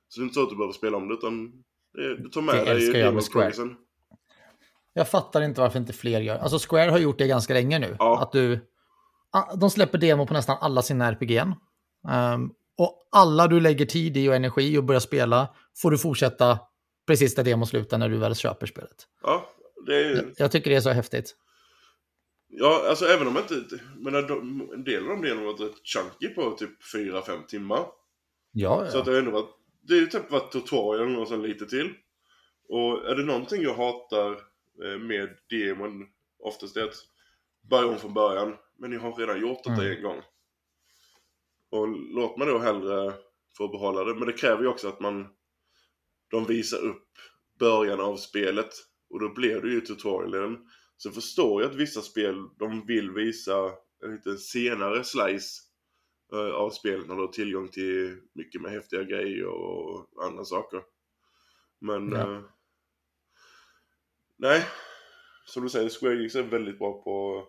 [0.09, 2.43] Så det är inte så att du behöver spela om det utan det, du tar
[2.43, 3.31] med det dig i demot
[4.95, 6.39] Jag fattar inte varför inte fler gör.
[6.39, 7.97] Alltså Square har gjort det ganska länge nu.
[7.99, 8.23] Ja.
[8.23, 8.61] Att du,
[9.33, 11.37] ah, de släpper demo på nästan alla sina RPG.
[12.09, 16.59] Ehm, och alla du lägger tid i och energi och börjar spela får du fortsätta
[17.07, 19.07] precis där demon slutar när du väl köper spelet.
[19.23, 19.49] Ja,
[19.87, 20.35] det är ju...
[20.37, 21.37] Jag tycker det är så häftigt.
[22.49, 23.55] Ja, alltså även om inte...
[23.97, 27.87] Men en del av de delarna har varit rätt chunky på typ 4-5 timmar.
[28.53, 29.51] Ja, Så att det har ändå varit...
[29.83, 31.91] Det är ju typ varit tutorialen och sen lite till.
[32.69, 34.54] Och är det någonting jag hatar
[35.01, 36.07] med demon
[36.39, 36.95] oftast är att
[37.71, 38.57] börja om från början.
[38.79, 39.97] Men ni har redan gjort detta Mm.
[39.97, 40.23] en gång.
[41.71, 43.15] Och låt mig då hellre
[43.57, 44.15] få behålla det.
[44.15, 45.27] Men det kräver ju också att man...
[46.31, 47.09] De visar upp
[47.59, 48.71] början av spelet.
[49.11, 50.69] Och då blir det ju tutorialen.
[50.97, 53.73] Så förstår jag att vissa spel, de vill visa
[54.05, 55.63] en lite senare slice
[56.33, 60.83] eh, av spelet när du har tillgång till mycket med häftiga grejer och andra saker.
[61.81, 62.13] Men...
[62.13, 62.43] Ja.
[64.37, 64.67] Nej.
[65.47, 67.45] Som du säger, Square Enix är väldigt bra på att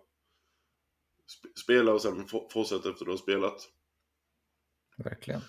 [1.31, 3.57] sp- spela och sen for- fortsätta efter du har spelat.
[4.97, 5.41] verkligen.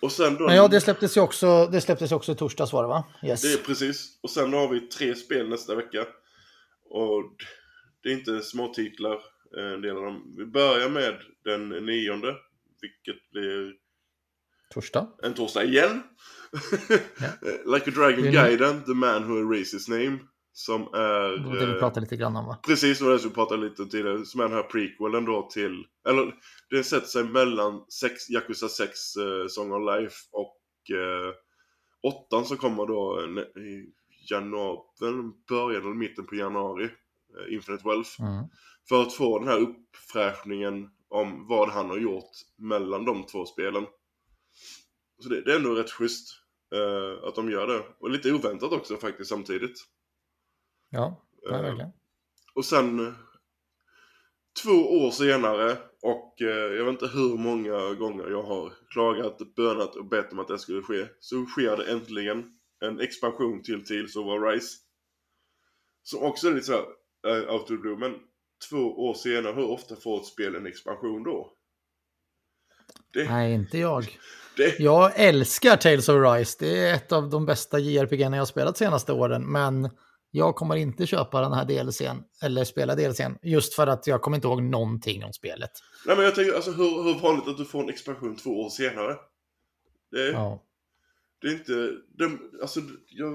[0.00, 0.46] Och sen då...
[0.46, 3.04] Men ja, det släpptes ju också, det släpptes också i torsdags var det va?
[3.24, 3.42] Yes.
[3.42, 4.18] Det är precis.
[4.22, 6.06] Och sen har vi tre spel nästa vecka.
[6.90, 7.34] Och
[8.02, 9.14] det är inte små titlar,
[9.58, 10.34] eh, en del av dem.
[10.38, 12.36] Vi börjar med den nionde,
[12.80, 13.74] vilket blir
[14.70, 15.08] Torsdag.
[15.22, 16.02] en torsdag igen.
[17.74, 20.18] like a Dragon Gaiden, The Man Who Erased His Name.
[20.58, 21.38] Som är...
[21.38, 22.58] Det var det vi eh, pratade lite grann om va?
[22.66, 24.24] Precis, det var det som vi pratade lite om tidigare.
[24.24, 25.86] Som är den här prequelen då till...
[26.08, 26.34] Eller
[26.70, 31.34] det sätter sig mellan sex, Yakuza 6 eh, Song of Life och eh,
[32.02, 33.20] åttan som kommer då
[33.60, 33.92] i
[34.30, 34.78] januari,
[35.48, 36.84] början eller mitten på januari.
[36.84, 38.22] Eh, Infinite Wealth.
[38.22, 38.44] Mm.
[38.88, 43.86] För att få den här uppfräschningen om vad han har gjort mellan de två spelen.
[45.22, 46.28] Så det, det är ändå rätt schysst
[46.74, 47.82] eh, att de gör det.
[48.00, 49.84] Och lite oväntat också faktiskt samtidigt.
[50.90, 51.90] Ja, Eh, verkligen.
[52.54, 53.12] och sen eh,
[54.64, 54.70] två
[55.04, 56.46] år senare och eh,
[56.76, 60.58] jag vet inte hur många gånger jag har klagat, bönat och bett om att det
[60.58, 61.06] skulle ske.
[61.20, 62.44] Så sker det äntligen
[62.84, 64.76] en expansion till Tales of Arise.
[66.02, 66.84] Som också är lite såhär
[67.26, 68.14] uh, out of the blue, men
[68.70, 68.76] två
[69.08, 71.52] år senare, hur ofta får ett spel en expansion då?
[73.12, 74.18] Det, Nej, inte jag.
[74.56, 76.56] det, Jag älskar Tales of Rise.
[76.60, 79.52] Det är ett av de bästa JRPG jag har spelat senaste åren.
[79.52, 79.90] Men
[80.30, 84.36] jag kommer inte köpa den här DLCn, eller spela DLCn, just för att jag kommer
[84.36, 85.70] inte ihåg någonting om spelet.
[86.06, 88.70] nej men jag tänker alltså hur, hur vanligt att du får en expansion två år
[88.70, 89.16] senare?
[90.10, 90.62] Det, Ja.
[91.40, 91.72] det är inte,
[92.18, 93.34] det, alltså jag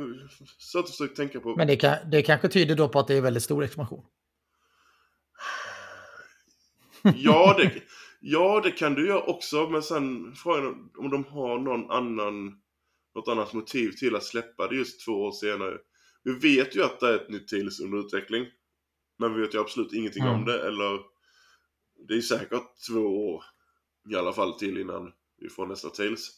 [0.59, 3.15] satt och försökte tänka på Men det, kan, det kanske tyder då på att det
[3.15, 4.05] är väldigt stor expansion.
[7.15, 7.71] Ja det,
[8.21, 12.61] ja, det kan du göra också, men sen frågan om de har någon annan,
[13.15, 15.77] något annat motiv till att släppa det just två år senare.
[16.23, 18.45] Vi vet ju att det är ett nytt Tales under utveckling.
[19.19, 20.35] Men vi vet ju absolut ingenting Mm.
[20.35, 20.99] om det, eller
[22.07, 22.99] det är säkert två
[23.33, 23.43] år
[24.09, 26.29] i alla fall till innan vi får nästa Tales.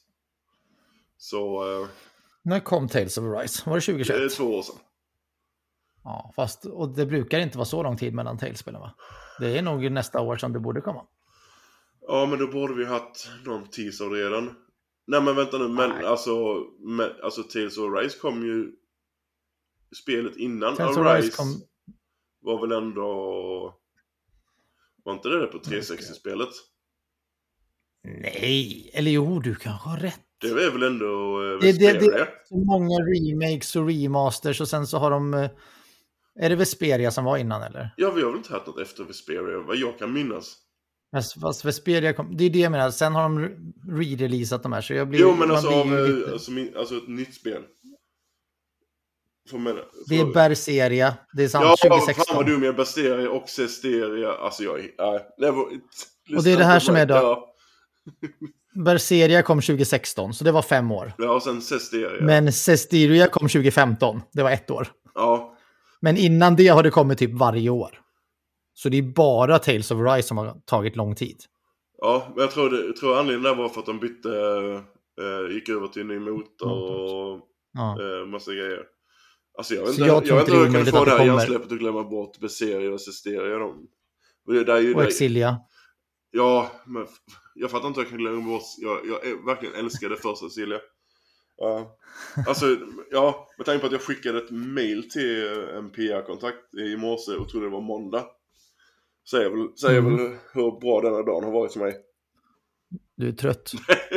[1.17, 1.87] Så eh,
[2.41, 3.69] När kom Tales of Rise?
[3.69, 4.31] Var det det är 2021?
[4.37, 4.75] två år sedan.
[6.03, 8.95] Ja, fast och det brukar inte vara så lång tid mellan Tales-spelen va?
[9.39, 11.05] Det är nog nästa år som det borde komma.
[12.01, 14.55] Ja, men då borde vi haft någon teaser redan.
[15.07, 16.05] Nej men vänta nu, men Nej.
[16.05, 18.71] alltså, men, alltså Tales of Rise kom ju...
[20.01, 21.61] Spelet innan Tales Arise Rise kom...
[22.41, 23.05] var väl ändå...
[25.03, 26.49] Var inte det det på 360-spelet?
[28.03, 30.19] Nej, eller jo, du kanske har rätt.
[30.41, 32.27] Det är väl ändå eh, Det- det- det- Vesperia?
[32.49, 35.33] Så många remakes och remasters och sen så har de...
[35.33, 35.49] eh,
[36.39, 37.93] Är det Vesperia som var innan eller?
[37.97, 40.57] Ja, vi har väl inte haft något efter Vesperia, vad jag kan minnas.
[41.41, 42.37] Fast, Vesperia kom...
[42.37, 45.19] Det är det jag menar, sen har de re- re-releasat de här så jag blir...
[45.19, 47.63] Jo, men alltså, blir av, eh, lite- alltså, alltså ett nytt spel.
[49.53, 49.79] Man,
[50.09, 52.25] Det är Berseria, det är sant, Ja, 2016.
[52.27, 52.77] fan vad dum jag är.
[52.77, 54.31] Basteria och Cesteria.
[54.31, 54.89] Alltså jag är...
[54.97, 55.63] Nej, det var,
[56.37, 57.51] Och det är det här som är då- Ja,
[58.85, 61.13] Berseria kom 2016, så det var fem år.
[61.17, 62.21] ja och sen Cesteria.
[62.25, 64.87] Men Cestiria kom 2015, det var ett år.
[65.15, 65.55] Ja,
[66.01, 68.01] Men innan det har det kommit typ varje år.
[68.73, 71.37] Så det är bara Tales of Rise som har tagit lång tid.
[72.01, 74.29] ja, men jag tror, det, jag tror anledningen var för att de bytte,
[75.21, 77.39] eh, gick över till en ny motor och
[77.73, 77.97] Ja.
[78.01, 78.79] eh, massa grejer.
[79.57, 81.11] Alltså jag vet inte, jag jag, vet inte det hur jag kan få att det
[81.11, 83.57] det här hjärnsläppet och glömma bort Berseria och Cesteria.
[83.57, 83.87] De,
[84.47, 85.57] det, där är ju Och det- Exilia.
[86.31, 87.07] Ja, men
[87.55, 88.63] jag fattar inte hur jag kan glömma bort.
[88.77, 90.79] Jag, jag verkligen älskade första Cecilia.
[91.57, 91.97] Ja.
[92.47, 92.77] Alltså,
[93.11, 97.49] ja, med tanke på att jag skickade ett mail till en PR-kontakt i morse och
[97.49, 98.25] trodde det var måndag.
[99.29, 100.17] Säger väl, säger Mm.
[100.17, 101.95] väl hur bra denna dagen har varit för mig.
[103.17, 103.71] Du är trött.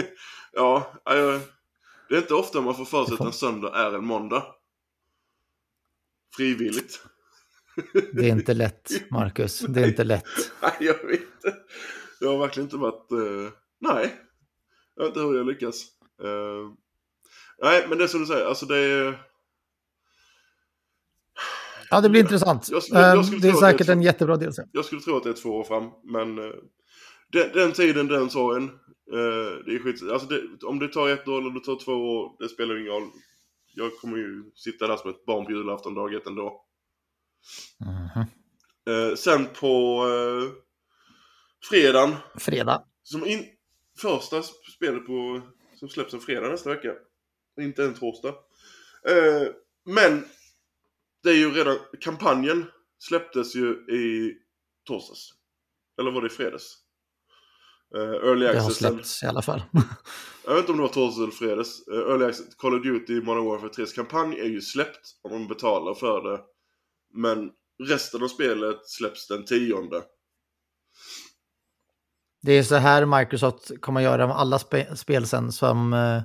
[0.52, 1.40] ja, jag,
[2.08, 4.42] det är inte ofta man får för sig Det att en söndag är en måndag.
[6.36, 7.02] Frivilligt.
[8.12, 9.60] Det är inte lätt, Marcus.
[9.60, 10.24] Det är inte lätt.
[10.62, 11.56] Nej, jag vet inte.
[12.20, 13.12] Jag har verkligen inte varit...
[13.12, 13.48] Uh,
[13.80, 14.14] nej,
[14.94, 15.86] jag vet inte hur jag lyckas.
[16.24, 16.72] Uh,
[17.62, 19.22] nej, men det är som du säger, alltså det är...
[21.90, 22.68] Ja, det blir intressant.
[22.70, 24.52] Jag, jag, jag ehm, det är säkert det är en jättebra del.
[24.72, 26.54] Jag skulle tro att det är två år fram, men uh,
[27.32, 28.64] den, den, tiden, den sorgen.
[29.12, 30.02] Uh, det är skit.
[30.10, 32.92] Alltså det, om det tar ett år eller det tar två år, det spelar ingen
[32.92, 33.10] roll.
[33.78, 36.64] Jag kommer ju sitta där som ett barn på julafton dag ett ändå.
[37.86, 38.26] Mm
[38.88, 40.52] uh, sen på uh,
[41.70, 42.16] fredagen.
[42.38, 42.84] Fredag.
[43.02, 43.46] Som in,
[44.00, 44.42] första
[44.76, 45.42] spelet på,
[45.74, 46.94] som släpps en fredag nästa vecka.
[47.60, 48.28] Inte en torsdag.
[48.28, 49.48] Uh,
[49.84, 50.24] men
[51.22, 52.66] det är ju redan, kampanjen
[52.98, 54.34] släpptes ju i
[54.84, 55.30] torsdags.
[56.00, 56.78] Eller var det i fredags?
[57.96, 59.62] Uh, early det har släppts i alla fall.
[60.46, 61.88] jag vet inte om det var torsdags eller fredags.
[61.88, 65.48] Uh, early access, Call of Duty Modern Warfare 3 kampanj är ju släppt om man
[65.48, 66.40] betalar för det.
[67.14, 67.50] Men
[67.88, 70.02] resten av spelet släpps den tionde.
[72.42, 75.92] Det är så här Microsoft kommer göra med alla spe spel sen som...
[75.92, 76.22] Uh,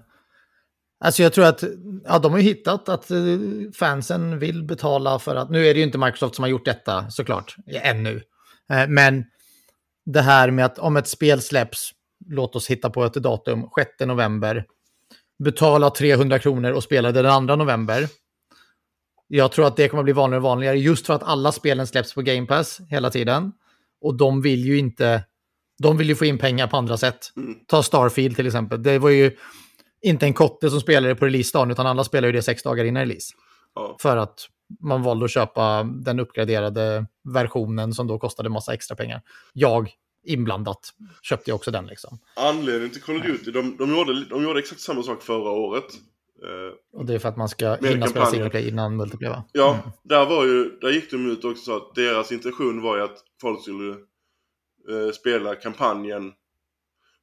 [0.99, 1.63] alltså jag tror att
[2.03, 5.49] ja, de har ju hittat att uh, fansen vill betala för att...
[5.49, 8.15] Nu är det ju inte Microsoft som har gjort detta såklart, ännu.
[8.73, 9.23] Uh, men
[10.05, 11.91] det här med att om ett spel släpps,
[12.29, 14.65] låt oss hitta på ett datum, 6 november,
[15.43, 18.07] betala 300 kronor och spela det den 2 november.
[19.27, 22.13] Jag tror att det kommer bli vanligare och vanligare just för att alla spelen släpps
[22.13, 23.51] på Game Pass hela tiden.
[24.01, 25.23] Och de vill ju inte,
[25.81, 27.31] de vill ju få in pengar på andra sätt.
[27.37, 27.55] Mm.
[27.67, 28.83] Ta Starfield till exempel.
[28.83, 29.37] Det var ju
[30.01, 33.01] inte en kotte som spelade på releasedagen, utan alla spelar ju det sex dagar innan
[33.01, 33.33] release.
[33.75, 33.97] Ja.
[34.01, 34.47] För att
[34.79, 39.21] man valde att köpa den uppgraderade versionen som då kostade massa extra pengar.
[39.53, 39.91] Jag,
[40.23, 40.89] inblandat,
[41.21, 42.19] köpte jag också den liksom.
[42.35, 45.85] Anledningen till Call of Duty, de, de, gjorde, de gjorde exakt samma sak förra året.
[46.43, 49.43] Eh, och det är för att man ska hinna spela single play innan multiplayer va?
[49.51, 49.89] Ja, mm.
[50.03, 53.17] där, var ju, där gick de ut också så att deras intention var ju att
[53.41, 53.89] folk skulle
[54.89, 56.31] eh, spela kampanjen.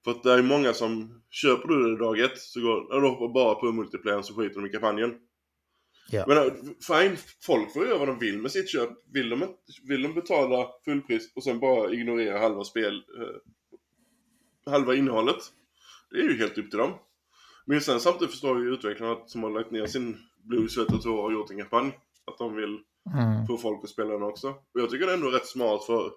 [0.05, 3.35] För att det är många som köper du det dag ett så går de hoppar
[3.35, 5.15] bara på multiplayer så skiter de i kampanjen.
[6.13, 6.29] Yeah.
[6.29, 6.53] Men eh,
[6.87, 8.91] fine, folk får göra vad de vill med sitt köp.
[9.13, 15.37] Vill de, vill de betala fullpris och sen bara ignorera halva spel, eh, halva innehållet.
[16.11, 16.93] Det är ju helt upp till dem.
[17.67, 21.03] Men sen samtidigt förstår ju utvecklarna att, som har lagt ner sin blod, svett och
[21.03, 21.99] tårar och gjort en kampanj.
[22.25, 22.79] Att de vill
[23.15, 23.47] mm.
[23.47, 24.49] få folk att spela den också.
[24.49, 26.13] Och jag tycker det är ändå rätt smart för,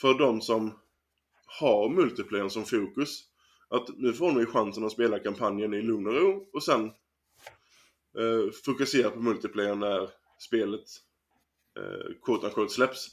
[0.00, 0.78] för de som
[1.60, 3.24] har multiplayer som fokus.
[3.70, 6.90] Att nu får ju chansen att spela kampanjen i lugn och ro och sen
[8.18, 10.84] eh, fokusera på multiplayer när spelet
[11.78, 13.08] eh, quote släpps.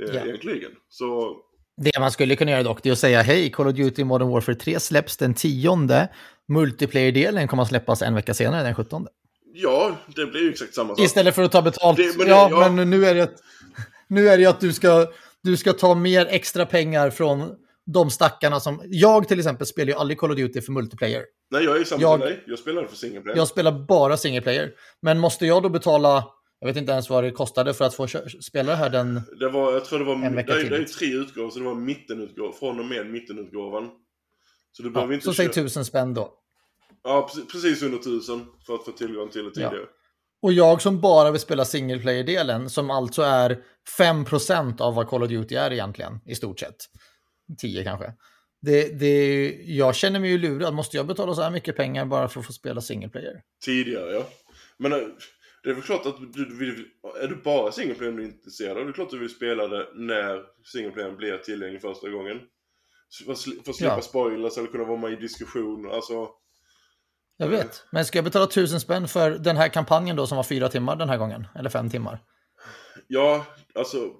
[0.00, 0.26] Eh, yeah.
[0.26, 0.72] Egentligen.
[0.88, 1.36] Så
[1.76, 4.56] det man skulle kunna göra dock är att säga hej, Call of Duty Modern Warfare
[4.56, 6.08] 3 släpps den 10.
[6.48, 9.06] Multiplayer-delen kommer att släppas en vecka senare, den 17.
[9.52, 11.04] Ja, det blir ju exakt samma sak.
[11.04, 11.96] Istället för att ta betalt.
[11.96, 13.30] Det, men ja, ja, men nu är det,
[14.08, 15.06] nu är det att du ska,
[15.42, 17.50] du ska ta mer extra pengar från
[17.86, 18.82] de stackarna som...
[18.84, 21.22] Jag till exempel spelar ju aldrig Call of Duty för multiplayer.
[21.50, 22.44] Nej, jag är ju samma jag, som dig.
[22.46, 23.36] Jag spelar för single player.
[23.36, 24.72] Jag spelar bara single player.
[25.02, 26.24] Men måste jag då betala
[26.60, 28.08] jag vet inte ens vad det kostade för att få
[28.40, 30.76] spela det här den det var, Jag tror det var, en vecka det, är, det
[30.76, 33.90] är tre utgåvor, så det var mittenutgåvan, från och med mittenutgåvan.
[34.72, 36.34] Så du behöver ja, inte Så säg tusen spänn då.
[37.02, 39.76] Ja, precis under tusen för att få tillgång till det tidigare.
[39.76, 39.86] Ja.
[40.42, 43.62] Och jag som bara vill spela single player-delen, som alltså är
[43.98, 46.76] 5% av vad Call of Duty är egentligen, i stort sett.
[47.58, 48.12] 10 kanske.
[48.60, 50.74] Det, det, jag känner mig ju lurad.
[50.74, 53.42] Måste jag betala så här mycket pengar bara för att få spela single player?
[53.64, 54.28] Tidigare, ja.
[54.76, 54.98] Men eh,
[55.62, 56.86] det är väl klart att du vill,
[57.22, 59.68] är du bara singleplayer du är intresserad av, det är klart att du vill spela
[59.68, 60.42] det när
[60.72, 62.40] singleplayern blir tillgänglig första gången.
[63.24, 64.02] För, att slippa ja.
[64.02, 66.28] spoilers eller kunna vara med i diskussion, alltså.
[67.36, 70.44] Jag vet, men ska jag betala tusen spänn för den här kampanjen då som var
[70.44, 71.46] fyra timmar den här gången?
[71.54, 72.20] Eller fem timmar?
[73.06, 73.98] Ja, alltså.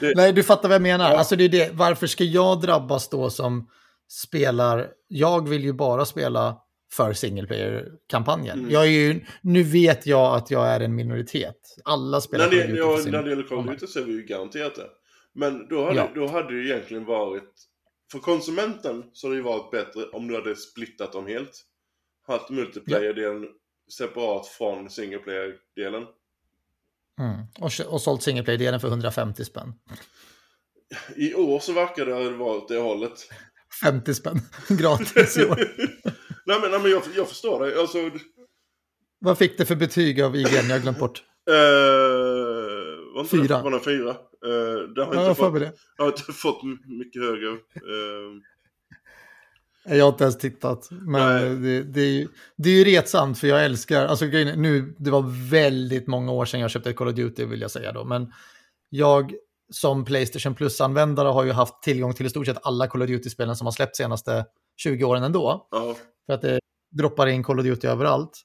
[0.00, 0.12] det...
[0.16, 1.10] Nej, du fattar vad jag menar.
[1.10, 1.18] Ja.
[1.18, 3.68] Alltså det är det, varför ska jag drabbas då som
[4.08, 6.58] spelar, jag vill ju bara spela
[6.92, 8.58] för single player-kampanjen.
[8.58, 8.70] Mm.
[8.70, 11.56] Jag är ju, nu vet jag att jag är en minoritet.
[11.84, 14.22] Alla spelar när det, ja, När det gäller Call of Duty så är vi ju
[14.22, 14.88] garanterat det.
[15.34, 16.10] Men då hade, ja.
[16.14, 17.52] då hade det ju egentligen varit...
[18.12, 21.64] För konsumenten så hade det ju varit bättre om du hade splittat dem helt.
[22.26, 23.48] Haft multiplayer-delen ja.
[23.98, 26.02] separat från single player-delen.
[27.20, 27.46] Mm.
[27.60, 29.74] Och, och sålt single player-delen för 150 spänn.
[31.16, 33.12] I år så verkar det ha varit det hållet.
[33.82, 35.56] 50 spänn gratis i år.
[36.46, 37.80] nej men, nej, men jag, jag förstår det.
[37.80, 37.98] Alltså...
[39.18, 40.68] Vad fick det för betyg av IGN?
[40.68, 41.22] Jag har glömt bort.
[41.50, 41.54] Uh,
[43.14, 43.62] var fyra.
[43.62, 44.10] Var det fyra?
[44.10, 45.72] Uh, det har ja, inte fått, det.
[45.96, 47.48] Jag har inte fått mycket högre.
[47.48, 47.58] Uh,
[49.84, 50.88] Jag har inte ens tittat.
[50.90, 55.10] Men det, det, är ju, det är ju retsamt för jag älskar, alltså nu, det
[55.10, 58.04] var väldigt många år sedan jag köpte ett Call of Duty vill jag säga då,
[58.04, 58.32] men
[58.88, 59.34] jag
[59.72, 63.56] som Playstation Plus-användare har ju haft tillgång till i stort sett alla Call of Duty-spelen
[63.56, 65.68] som har släppt senaste 20 åren ändå.
[65.70, 65.96] Ja.
[66.26, 66.60] För att det
[66.92, 68.42] droppar in Call of Duty överallt.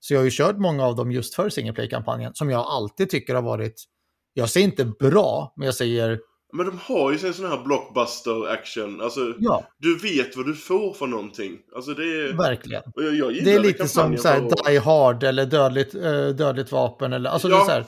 [0.00, 3.10] Så jag har ju kört många av dem just för single play-kampanjen, som jag alltid
[3.10, 3.84] tycker har varit,
[4.32, 6.20] jag säger inte bra, men jag säger...
[6.52, 9.00] Men de har ju sin sån här blockbuster action.
[9.00, 9.64] Alltså, ja.
[9.78, 11.58] du vet vad du får för någonting.
[11.74, 12.32] Alltså det är...
[12.32, 12.82] Verkligen.
[12.94, 17.12] Jag, jag det är lite som så här, Die Hard eller dödligt, uh, dödligt vapen.
[17.12, 17.56] Eller, alltså ja.
[17.56, 17.84] det är så här,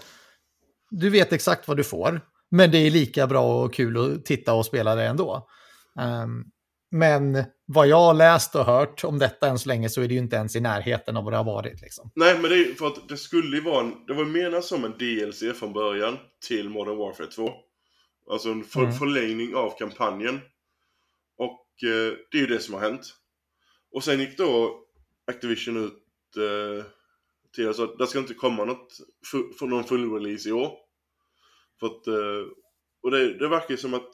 [0.91, 4.55] du vet exakt vad du får, men det är lika bra och kul att titta
[4.55, 5.49] och spela det ändå.
[6.01, 6.45] Um,
[6.91, 10.15] men vad jag har läst och hört om detta än så länge så är det
[10.15, 11.81] ju inte ens i närheten av vad det har varit.
[11.81, 12.11] Liksom.
[12.15, 14.85] Nej, men det är för att det skulle ju vara en, det var menat som
[14.85, 17.51] en DLC från början till Modern Warfare 2.
[18.31, 18.93] Alltså en för, mm.
[18.93, 20.41] förlängning av kampanjen.
[21.37, 23.17] Och eh, det är ju det som har hänt.
[23.91, 24.81] Och sen gick då
[25.27, 26.85] Activision ut eh,
[27.55, 28.93] till alltså att det ska inte komma något
[29.59, 30.73] för, någon full release i år.
[31.81, 32.53] För att, eh,
[33.03, 34.11] och det, det verkar ju som att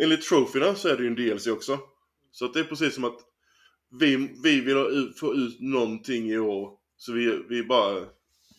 [0.00, 1.78] enligt trofierna så är det ju en DLC också.
[2.30, 3.18] Så att det är precis som att
[4.00, 6.78] vi, vi vill ha ut, få ut någonting i år.
[6.96, 8.06] Så vi, vi bara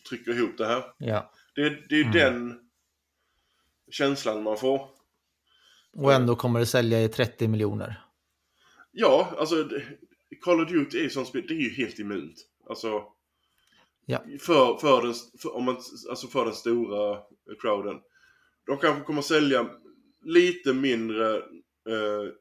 [0.08, 0.84] trycker ihop det här.
[0.98, 1.32] Ja.
[1.54, 2.12] Det, det är mm.
[2.12, 2.63] den
[3.94, 4.88] känslan man får.
[5.96, 8.04] Och ändå kommer det sälja i 30 miljoner.
[8.92, 9.68] Ja, alltså
[10.40, 12.34] Call of Duty är som spel, det är ju helt immunt.
[12.68, 13.02] Alltså,
[14.06, 14.22] ja.
[14.40, 15.76] för, för, den, för, om man,
[16.10, 17.20] alltså för den stora
[17.60, 18.00] crowden.
[18.66, 19.70] De kanske kommer sälja
[20.24, 21.36] lite mindre
[21.88, 22.32] eh,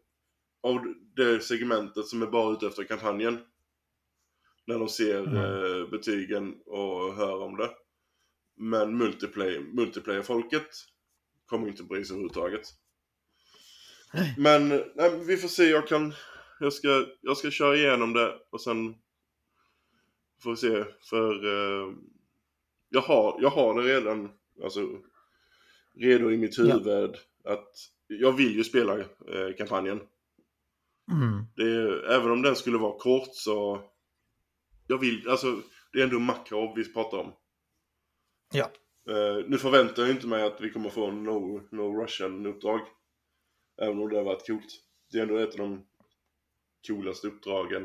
[0.64, 3.40] av det segmentet som är bara ute efter kampanjen.
[4.66, 5.36] När de ser mm.
[5.36, 7.70] eh, betygen och hör om det.
[8.58, 10.70] Men multiplayer, multiplayer-folket
[11.54, 12.62] kommer inte bry sig överhuvudtaget.
[14.14, 14.36] Nej.
[14.38, 16.14] Men nej, vi får se, jag kan...
[16.60, 18.96] Jag ska, jag ska köra igenom det och sen
[20.44, 20.86] får vi se.
[21.10, 21.94] För eh,
[22.90, 24.32] jag, har, jag har det redan
[24.64, 24.90] alltså,
[25.96, 27.16] redo i mitt huvud.
[27.44, 27.54] Ja.
[27.54, 27.70] Att
[28.08, 30.02] jag vill ju spela eh, kampanjen.
[31.12, 31.46] Mm.
[31.56, 33.82] Det även om den skulle vara kort så...
[34.88, 35.62] Jag vill, alltså
[35.94, 37.34] det är ändå Makarov vi pratar om.
[38.54, 38.72] Ja.
[39.10, 42.82] Uh, nu förväntar jag inte mig att vi kommer få en No, no Russian-uppdrag.
[43.82, 44.82] Även om det har varit coolt.
[45.12, 45.86] Det är ändå ett av de
[46.88, 47.84] coolaste uppdragen.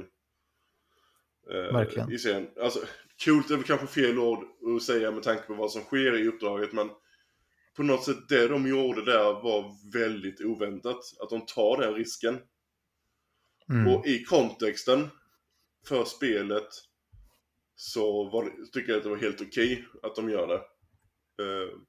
[1.50, 2.12] Uh, Verkligen.
[2.12, 2.48] I serien.
[2.60, 2.80] Alltså,
[3.24, 4.44] coolt är väl kanske fel ord
[4.76, 6.90] att säga med tanke på vad som sker i uppdraget men
[7.78, 11.00] på något sätt det de gjorde där var väldigt oväntat.
[11.20, 12.38] Att de tar den risken.
[13.68, 13.94] Mm.
[13.94, 15.08] Och i kontexten
[15.86, 16.68] för spelet
[17.76, 20.60] så var, tycker jag att det var helt okej okay att de gör det.
[21.40, 21.80] Uh,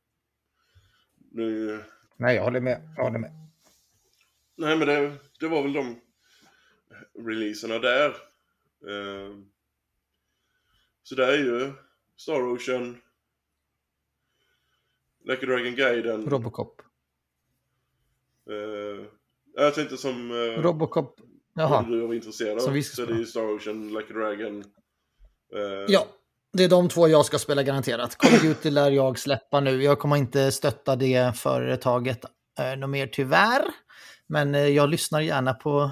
[1.32, 1.80] nu...
[2.18, 2.94] Nej, jag håller med.
[2.96, 3.32] Jag håller med.
[4.56, 6.02] Nej, men det, det var väl de
[7.20, 8.10] releaserna där.
[8.88, 9.38] Uh,
[11.04, 11.74] så det är ju
[12.16, 12.98] Star Ocean,
[15.24, 16.30] Lucky Dragon Guiden.
[16.30, 16.82] Robocop.
[18.50, 19.06] Uh,
[19.56, 20.32] jag tänkte som...
[20.32, 21.20] Uh, Robocop.
[21.54, 21.86] Jaha.
[21.90, 22.60] du var intresserad av.
[22.60, 24.64] Så, så det är ju Star Ocean, Lucky Dragon.
[25.56, 26.08] Uh, ja,
[26.54, 28.18] det är de två jag ska spela garanterat.
[28.18, 29.84] Call Duty lär jag släppa nu.
[29.84, 32.26] Jag kommer inte stötta det företaget
[32.60, 33.66] eh, något mer tyvärr.
[34.28, 35.92] Men eh, jag lyssnar gärna på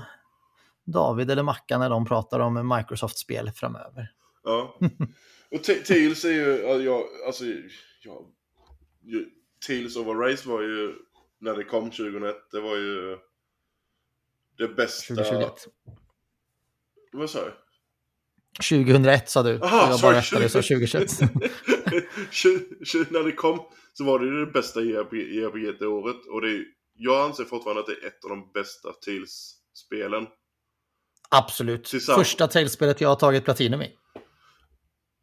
[0.86, 4.12] David eller Mackan när de pratar om Microsoft-spel framöver.
[4.44, 4.80] Ja.
[5.52, 7.46] Och Tales är ju, ja, alltså,
[8.04, 8.22] ja,
[9.68, 10.96] Tales of Race var ju,
[11.40, 13.18] när det kom 2001, det var ju
[14.58, 15.16] det bästa...
[15.16, 15.68] 2021.
[17.12, 17.54] Vad sa du?
[18.58, 19.60] 2001 sa du.
[19.62, 21.22] Aha, jag bara rättade så 2021.
[23.12, 23.60] när det kom
[23.94, 26.28] så var det ju det bästa JRPG det året.
[26.32, 30.28] Och det är, jag anser fortfarande att det är ett av de bästa Tales-spelen.
[31.30, 31.84] Absolut.
[31.84, 32.28] Tillsammans.
[32.28, 33.92] Första Tales-spelet jag har tagit Platinum i.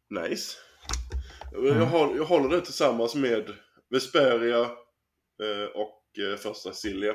[0.09, 0.57] Nice.
[1.57, 1.77] Mm.
[1.77, 3.53] Jag, har, jag håller det tillsammans med
[3.89, 7.13] Vesperia eh, och eh, första Silja.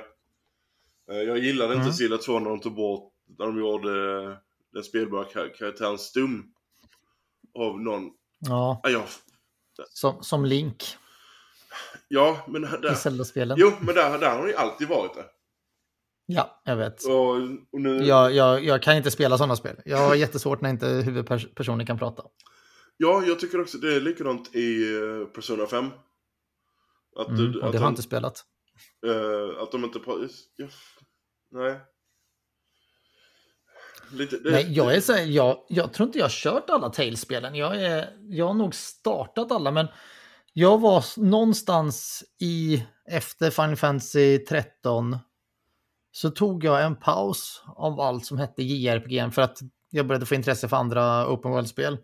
[1.11, 1.87] Eh, jag gillade mm.
[1.87, 4.37] inte Silja 2 när de tog bort, när de gjorde
[4.73, 6.45] den spelbara karaktären Stum.
[7.59, 8.11] Av någon.
[8.39, 8.81] Ja.
[8.83, 9.07] Ah, ja.
[9.89, 10.97] Som, som Link.
[12.09, 12.93] Ja, men där...
[12.93, 13.57] I Zelda-spelen.
[13.61, 15.25] Jo, men där, där har han ju alltid varit det.
[16.27, 17.05] Ja, jag vet.
[17.05, 17.31] Och,
[17.73, 18.05] och nu...
[18.05, 19.77] jag, jag, jag kan inte spela sådana spel.
[19.85, 22.23] Jag har jättesvårt när inte huvudpersonen kan prata.
[22.97, 25.91] Ja, jag tycker också det är likadant i uh, Persona 5.
[27.17, 28.45] Att, mm, och det har jag inte spelat.
[29.07, 30.29] Uh, att de inte pratar...
[30.57, 30.67] Ja,
[31.51, 31.81] nej.
[34.13, 36.91] Lite, det, Nej, jag, är så här, jag, jag tror inte jag har kört alla
[36.91, 37.55] Tales-spelen.
[37.55, 39.87] Jag, jag har nog startat alla, men
[40.53, 45.19] jag var någonstans i efter Final Fantasy 13
[46.13, 49.59] så tog jag en paus av allt som hette JRPG för att
[49.91, 51.99] jag började få intresse för andra open world-spel.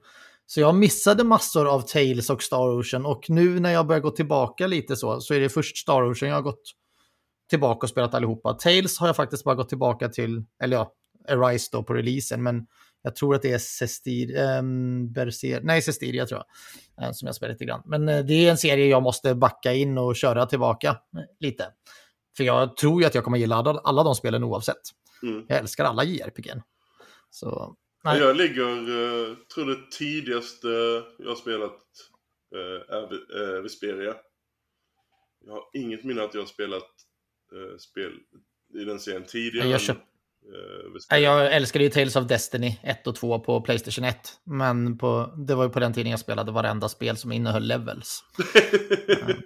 [0.46, 4.10] Så jag missade massor av Tales och Star Ocean och nu när jag börjar gå
[4.10, 6.72] tillbaka lite så, så är det först Star Ocean jag har gått
[7.50, 8.54] tillbaka och spelat allihopa.
[8.54, 10.92] Tales har jag faktiskt bara gått tillbaka till, eller ja,
[11.28, 12.66] Arise då på releasen, men
[13.06, 16.42] jag tror att det är Sestir, um, Berser, nej Sestiria tror
[16.96, 17.82] jag, uh, som jag spelar lite grann.
[17.84, 21.66] Men uh, det är en serie jag måste backa in och köra tillbaka uh, lite.
[22.36, 24.82] För jag tror ju att jag kommer gilla alla, alla de spelen oavsett.
[25.22, 25.44] Mm.
[25.48, 26.50] Jag älskar alla JRPG.
[27.30, 28.18] Så, nej.
[28.18, 30.68] Jag ligger, tror det tidigaste
[31.18, 31.80] jag har spelat
[32.54, 34.14] är Vesperia.
[35.44, 36.90] Jag har inget minne att jag har spelat
[37.78, 38.12] spel
[38.74, 39.68] i den serien tidigare.
[39.68, 40.02] Jag, köpt,
[41.12, 44.16] Eh, jag älskade ju Tales of Destiny 1 och 2 på Playstation 1.
[44.44, 48.24] Men på, det var ju på den tiden jag spelade varenda spel som innehöll levels.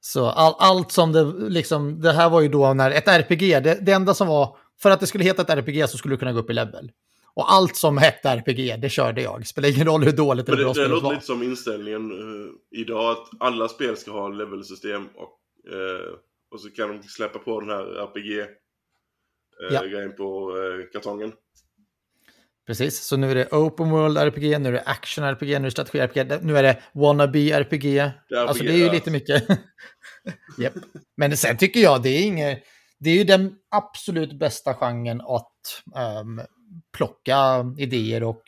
[0.00, 3.86] Så all, allt som det liksom, det här var ju då när ett RPG, det,
[3.86, 6.32] det enda som var, för att det skulle heta ett RPG så skulle du kunna
[6.32, 6.90] gå upp i level.
[7.34, 9.46] Och allt som hette RPG, det körde jag.
[9.46, 10.96] Spelar ingen roll hur dåligt eller bra spelet var.
[10.96, 15.38] Det låter lite som inställningen uh, idag, att alla spel ska ha levelsystem och,
[15.74, 16.14] uh,
[16.50, 18.46] och så kan de släppa på den här RPG
[19.70, 19.82] ja.
[19.82, 21.32] grejen på eh, kartongen.
[22.66, 25.60] Precis, så nu är det Open World RPG, nu är det Action RPG, nu är
[25.60, 27.82] det Strategi RPG, nu är det Wannabe RPG.
[27.82, 29.48] Det RPG alltså det är ju lite mycket.
[30.58, 30.72] yep.
[31.16, 32.62] Men sen tycker jag det är inget,
[32.98, 35.82] det är ju den absolut bästa genren att
[36.20, 36.40] um,
[36.92, 38.42] plocka idéer och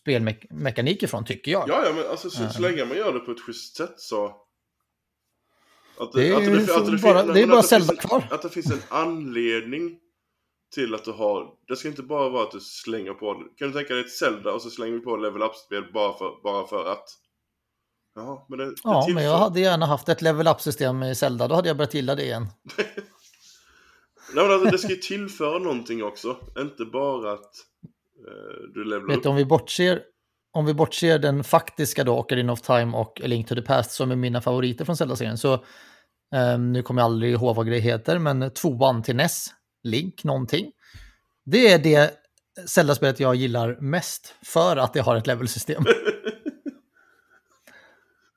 [0.00, 1.68] spelmekanik ifrån, tycker jag.
[1.68, 4.40] Ja, ja, men alltså så, så länge man gör det på ett schysst sätt så...
[5.98, 8.28] Att det, det är, att det, att det, bara, det är bara Zelda kvar.
[8.30, 9.98] Att det finns en anledning
[10.74, 13.74] till att du har, det ska inte bara vara att du slänger på, kan du
[13.74, 16.92] tänka dig ett Zelda och så slänger vi på level up-spel bara för, bara för
[16.92, 17.04] att?
[18.14, 21.48] Jaha, men det, det ja, men jag hade gärna haft ett level up-system i Zelda,
[21.48, 22.46] då hade jag börjat gilla det igen.
[24.34, 27.54] Nej men alltså det ska ju tillföra någonting också, inte bara att
[28.28, 29.22] eh, du levelar Vet upp.
[29.22, 30.02] Du, om vi bortser,
[30.52, 33.90] om vi bortser den faktiska då, Ocarina of Time och A Link to the Past
[33.90, 35.64] som är mina favoriter från Zelda-serien, så
[36.54, 39.46] um, nu kommer jag aldrig ihåg vad grejer heter, men tvåan till NES
[39.84, 40.72] Link någonting.
[41.44, 42.20] Det är det
[42.66, 45.84] Zelda-spelet jag gillar mest för att det har ett levelsystem.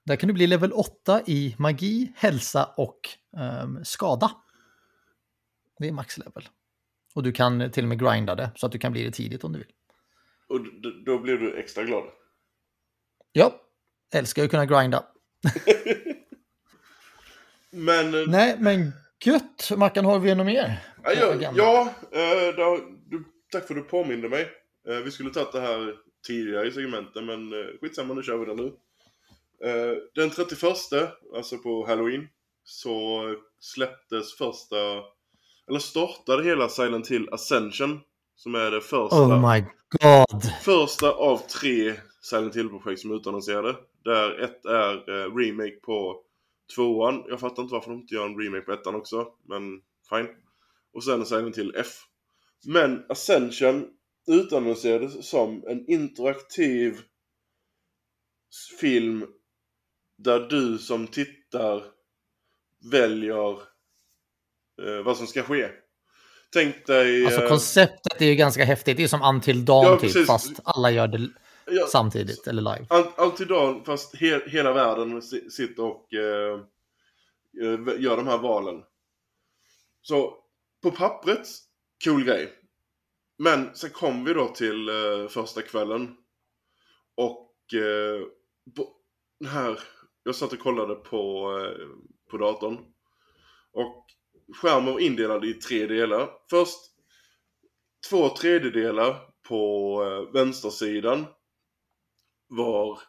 [0.05, 2.99] Där kan du bli level 8 i magi, hälsa och
[3.63, 4.31] um, skada.
[5.79, 6.49] Det är maxlevel.
[7.13, 9.43] Och du kan till och med grinda det så att du kan bli det tidigt
[9.43, 9.71] om du vill.
[10.47, 10.59] Och
[11.05, 12.03] då blir du extra glad?
[13.31, 13.61] Ja,
[14.13, 15.05] älskar att kunna grinda.
[17.69, 18.13] men...
[18.13, 18.91] Eh, Nej, men
[19.25, 19.71] gött.
[19.77, 20.79] Mackan, har vi något mer?
[21.03, 24.47] Ja, ja, ja äh, då, du, tack för att du påminde mig.
[24.87, 25.95] Äh, vi skulle tagit det här
[26.27, 28.73] tidigare i segmenten, men äh, skitsamma, nu kör vi det nu.
[30.15, 30.63] Den 31,
[31.35, 32.27] alltså på Halloween,
[32.63, 33.21] så
[33.59, 34.75] släpptes första,
[35.69, 37.99] eller startade hela Silent Hill Ascension,
[38.35, 39.15] som är det första.
[39.15, 40.43] Oh my god!
[40.61, 43.75] Första av tre Silent Hill-projekt som är utannonserade.
[44.03, 46.21] Där ett är remake på
[46.75, 47.23] tvåan.
[47.27, 50.27] Jag fattar inte varför de inte gör en remake på ettan också, men fine.
[50.93, 51.87] Och sen Silent till F.
[52.65, 53.87] Men Ascension
[54.27, 56.97] utannonserades som en interaktiv
[58.79, 59.25] film
[60.17, 61.83] där du som tittar
[62.91, 63.51] väljer
[64.81, 65.69] eh, vad som ska ske.
[66.53, 67.25] Tänk dig...
[67.25, 68.97] Alltså eh, konceptet är ju ganska häftigt.
[68.97, 71.29] Det är som Until Dawn ja, typ, fast alla gör det
[71.67, 72.87] ja, samtidigt eller live.
[73.17, 76.59] Until Dawn fast he hela världen sitter och eh,
[77.61, 78.83] eh, gör de här valen.
[80.01, 80.37] Så
[80.83, 81.47] på pappret,
[82.03, 82.53] cool grej.
[83.37, 86.15] Men sen kom vi då till eh, första kvällen.
[87.15, 88.21] Och eh,
[88.75, 88.93] på,
[89.45, 89.79] här,
[90.23, 91.87] jag satt och kollade på, eh,
[92.31, 92.77] på datorn.
[93.71, 94.05] Och
[94.61, 96.29] skärmen var indelad i tre delar.
[96.49, 96.79] Först
[98.09, 99.15] två tredjedelar
[99.47, 101.25] på eh, vänstersidan
[102.47, 102.99] var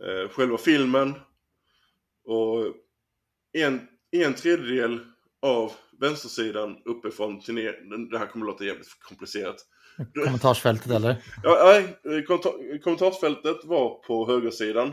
[0.00, 1.14] eh, själva filmen.
[2.24, 2.74] Och
[3.52, 5.00] en, en tredjedel
[5.42, 8.08] av vänstersidan uppifrån till ner.
[8.10, 9.56] Det här kommer att låta jävligt komplicerat.
[10.24, 11.16] Kommentarsfältet eller?
[11.42, 12.24] Ja, nej,
[12.80, 14.92] kommentarsfältet var på högersidan.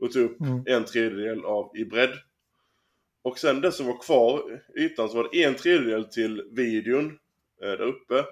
[0.00, 0.64] Och tog upp mm.
[0.66, 2.18] en tredjedel av i bredd.
[3.22, 7.06] Och sen det som var kvar ytan så var det en tredjedel till videon
[7.62, 8.24] eh, där uppe.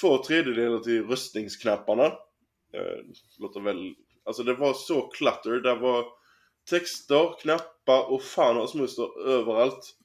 [0.00, 2.12] Två tredjedelar till röstningsknapparna.
[2.74, 2.98] Eh,
[3.38, 3.94] låter väl...
[4.24, 5.50] Alltså det var så clutter.
[5.50, 6.04] Det var
[6.70, 9.96] texter, knappar och fan och smuster överallt.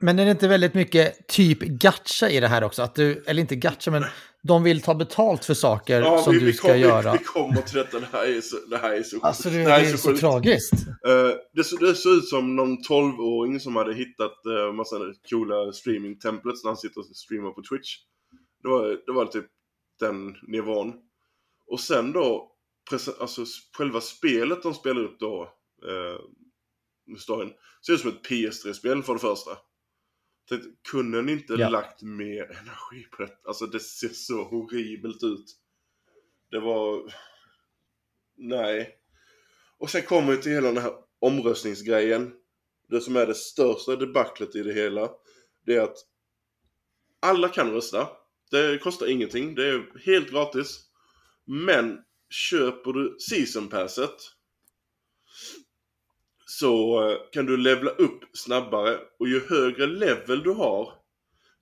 [0.00, 2.82] Men är det inte väldigt mycket typ gacha i det här också?
[2.82, 4.04] Att du, eller inte gacha, men
[4.42, 7.12] de vill ta betalt för saker ja, som vi, du ska vi kom, göra.
[7.12, 9.64] Vi, vi kommer till detta, det här är så, det här är så Alltså det,
[9.64, 10.72] det, är, så, så tragiskt.
[11.08, 14.96] Uh, det, så, det såg ut som någon 12-åring som hade hittat uh, massa
[15.30, 17.96] coola streaming-templets när han sitter och streamar på Twitch.
[18.62, 19.46] Det var, det var typ
[20.00, 20.92] den nivån.
[21.72, 22.52] Och sen då,
[23.20, 23.44] alltså
[23.76, 25.42] själva spelet de spelar upp då,
[25.84, 26.20] uh,
[27.18, 27.52] storyn,
[27.86, 29.58] ser ut som ett PS3-spel för det första.
[30.48, 31.68] Tänkte, kunde ni inte ja.
[31.68, 33.38] lagt mer energi på det?
[33.44, 35.56] Alltså det ser så horribelt ut.
[36.50, 37.14] Det var...
[38.36, 38.98] Nej.
[39.78, 42.32] Och sen kommer vi till hela den här omröstningsgrejen.
[42.88, 45.10] Det som är det största debaclet i det hela.
[45.66, 45.98] Det är att
[47.20, 48.08] alla kan rösta.
[48.50, 49.54] Det kostar ingenting.
[49.54, 50.88] Det är helt gratis.
[51.46, 51.98] Men
[52.30, 54.16] köper du season passet
[56.46, 60.92] så eh, kan du levla upp snabbare och ju högre level du har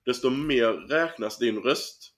[0.05, 2.13] desto mer räknas din röst.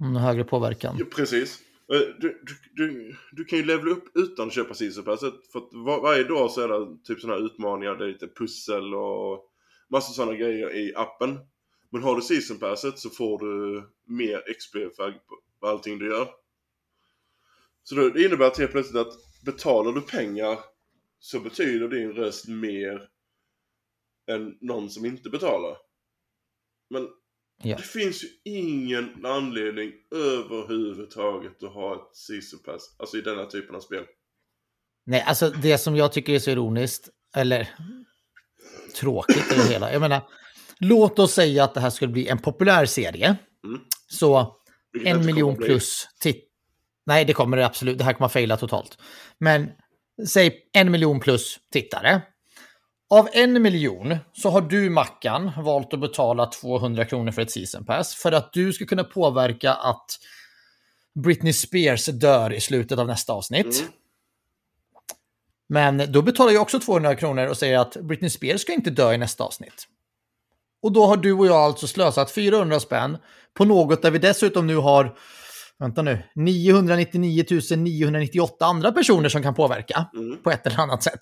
[0.00, 0.96] Mm, högre påverkan.
[0.98, 1.60] Ja, precis.
[1.92, 5.34] Eh, du, du, du, du, kan ju levla upp utan att köpa season passet.
[5.52, 8.28] För att var, varje dag så är det typ sådana här utmaningar, det är lite
[8.28, 9.50] pussel och
[9.90, 11.38] massa sådana grejer i appen.
[11.92, 15.20] Men har du season passet så får du mer XP för
[15.68, 16.28] allting du gör.
[17.84, 19.12] Så det innebär att helt plötsligt att
[19.44, 20.58] betalar du pengar
[21.18, 23.08] så betyder din röst mer
[24.30, 25.76] än någon som inte betalar.
[26.90, 27.08] Men
[27.62, 27.76] ja.
[27.76, 33.74] det finns ju ingen anledning överhuvudtaget att ha ett season pass, alltså i denna typen
[33.74, 34.04] av spel.
[35.06, 37.74] Nej, alltså det som jag tycker är så ironiskt, eller
[38.94, 39.92] tråkigt i det hela.
[39.92, 40.28] Jag menar,
[40.78, 43.36] låt oss säga att det här skulle bli en populär serie.
[43.64, 43.80] Mm.
[44.06, 44.56] Så
[44.92, 46.50] Vilket en miljon plus titt...
[47.06, 47.98] Nej, det kommer det absolut.
[47.98, 48.98] Det här kommer att fejla totalt.
[49.38, 49.70] Men
[50.28, 52.22] säg en miljon plus tittare.
[53.10, 57.84] Av en miljon så har du, Mackan, valt att betala 200 kronor för ett season
[57.84, 60.06] pass för att du ska kunna påverka att
[61.24, 63.80] Britney Spears dör i slutet av nästa avsnitt.
[63.80, 63.92] Mm.
[65.68, 69.12] Men då betalar jag också 200 kronor och säger att Britney Spears ska inte dö
[69.12, 69.88] i nästa avsnitt.
[70.82, 73.18] Och då har du och jag alltså slösat 400 spänn
[73.54, 75.16] på något där vi dessutom nu har
[75.78, 77.44] vänta nu, 999
[77.76, 80.42] 998 andra personer som kan påverka mm.
[80.42, 81.20] på ett eller annat sätt.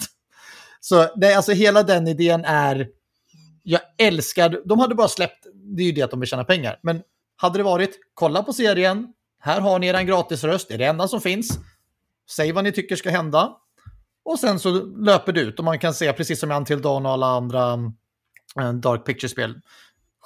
[0.80, 2.88] Så det, alltså hela den idén är,
[3.62, 6.78] jag älskar, de hade bara släppt, det är ju det att de vill tjäna pengar,
[6.82, 7.02] men
[7.36, 9.08] hade det varit, kolla på serien,
[9.40, 11.58] här har ni er gratisröst, det är det enda som finns,
[12.30, 13.56] säg vad ni tycker ska hända,
[14.24, 17.06] och sen så löper det ut och man kan se, precis som i Until Dawn
[17.06, 17.72] och alla andra
[18.60, 19.60] äh, Dark Picture-spel,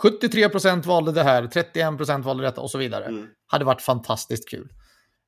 [0.02, 3.04] 73% valde det här, 31% valde detta och så vidare.
[3.04, 3.26] Mm.
[3.46, 4.68] Hade varit fantastiskt kul.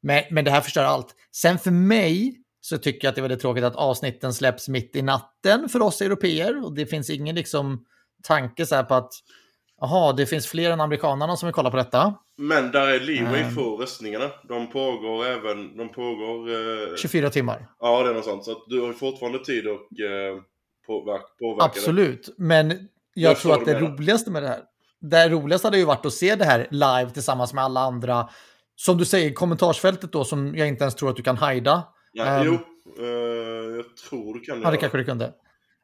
[0.02, 1.14] Men, men det här förstör allt.
[1.36, 4.96] Sen för mig så tycker jag att det är väldigt tråkigt att avsnitten släpps mitt
[4.96, 6.64] i natten för oss europeer.
[6.64, 7.84] Och det finns ingen liksom
[8.22, 9.12] tanke så här på att
[9.80, 12.14] Jaha, det finns fler än amerikanerna som vill kolla på detta.
[12.38, 14.30] Men där är leeway um, för röstningarna.
[14.48, 16.50] De pågår även, de pågår...
[16.50, 17.68] Eh, 24 timmar.
[17.78, 18.44] Ja, det är något sånt.
[18.44, 20.42] Så du har fortfarande tid att eh,
[20.86, 22.32] påverka, påverka Absolut, det.
[22.36, 22.88] men
[23.22, 24.60] jag, jag tror att det roligaste med det här,
[25.00, 28.28] det roligaste hade ju varit att se det här live tillsammans med alla andra.
[28.76, 31.82] Som du säger, kommentarsfältet då som jag inte ens tror att du kan hajda.
[32.12, 32.52] Ja, um, jo,
[33.04, 35.32] uh, jag tror du kan Ja, det kanske du kunde.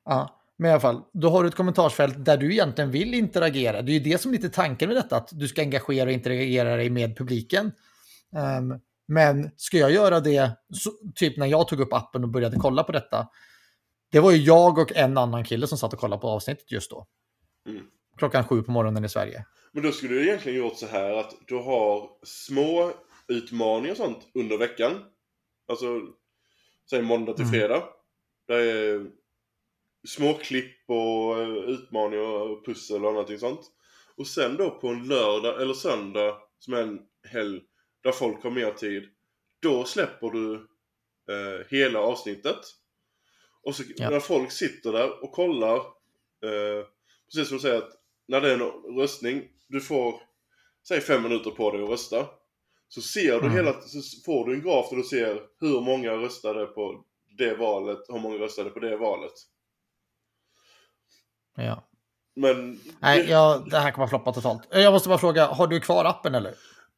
[0.04, 3.82] Ja, men i alla fall, då har du ett kommentarsfält där du egentligen vill interagera.
[3.82, 6.12] Det är ju det som är lite tanken med detta, att du ska engagera och
[6.12, 7.72] interagera dig med publiken.
[8.58, 12.56] Um, men ska jag göra det, så, typ när jag tog upp appen och började
[12.56, 13.28] kolla på detta,
[14.12, 16.90] det var ju jag och en annan kille som satt och kollade på avsnittet just
[16.90, 17.06] då.
[17.66, 17.86] Mm.
[18.16, 19.46] Klockan sju på morgonen i Sverige.
[19.72, 22.92] Men då skulle du egentligen gjort så här att du har små
[23.28, 25.04] utmaningar och sånt under veckan.
[25.68, 26.00] Alltså,
[26.90, 27.52] säg måndag till mm.
[27.52, 27.76] fredag.
[27.76, 27.86] Mm.
[28.46, 29.06] Det är
[30.08, 33.60] små klipp och eh, utmaningar och pussel och någonting sånt.
[34.16, 37.60] Och sen då på en lördag eller söndag som är en helg
[38.02, 39.08] där folk har mer tid.
[39.60, 40.54] Då släpper du
[41.32, 42.60] eh, hela avsnittet.
[43.62, 44.10] Och så ja.
[44.10, 46.86] när folk sitter där och kollar eh,
[47.32, 47.90] precis som du säger att
[48.28, 50.14] när det är en röstning, du får,
[50.88, 52.26] säg fem minuter på dig att rösta.
[52.88, 53.52] Så ser du mm.
[53.52, 57.04] hela, så får du en graf där du ser hur många röstade på
[57.38, 59.32] det valet, hur många röstade på det valet.
[61.56, 61.88] Ja.
[62.36, 62.80] Men...
[63.00, 63.70] Nej, det...
[63.70, 64.62] Det här kommer floppa totalt.
[64.70, 66.54] Jag måste bara fråga, har du kvar appen eller?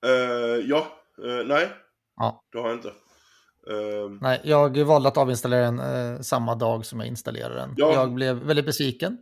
[0.07, 0.87] Uh, ja,
[1.24, 1.68] uh, nej.
[2.16, 2.45] Ja.
[2.53, 2.89] Det har jag inte.
[2.89, 4.11] Uh...
[4.20, 7.74] Nej, jag valde att avinstallera den samma dag som jag installerade den.
[7.77, 7.93] Ja.
[7.93, 9.18] Jag blev väldigt besviken.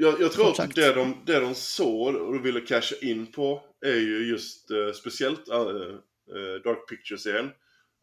[0.00, 3.96] Jag, jag tror att det de, det de såg och ville casha in på är
[3.96, 7.50] ju just uh, speciellt uh, uh, Dark Picture-serien.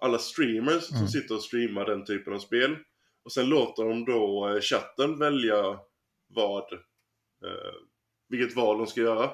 [0.01, 0.99] Alla streamers mm.
[0.99, 2.75] som sitter och streamar den typen av spel.
[3.25, 5.79] Och sen låter de då chatten välja
[6.27, 7.73] vad eh,
[8.29, 9.31] vilket val de ska göra.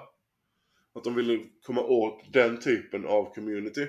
[0.96, 3.88] Att de ville komma åt den typen av community.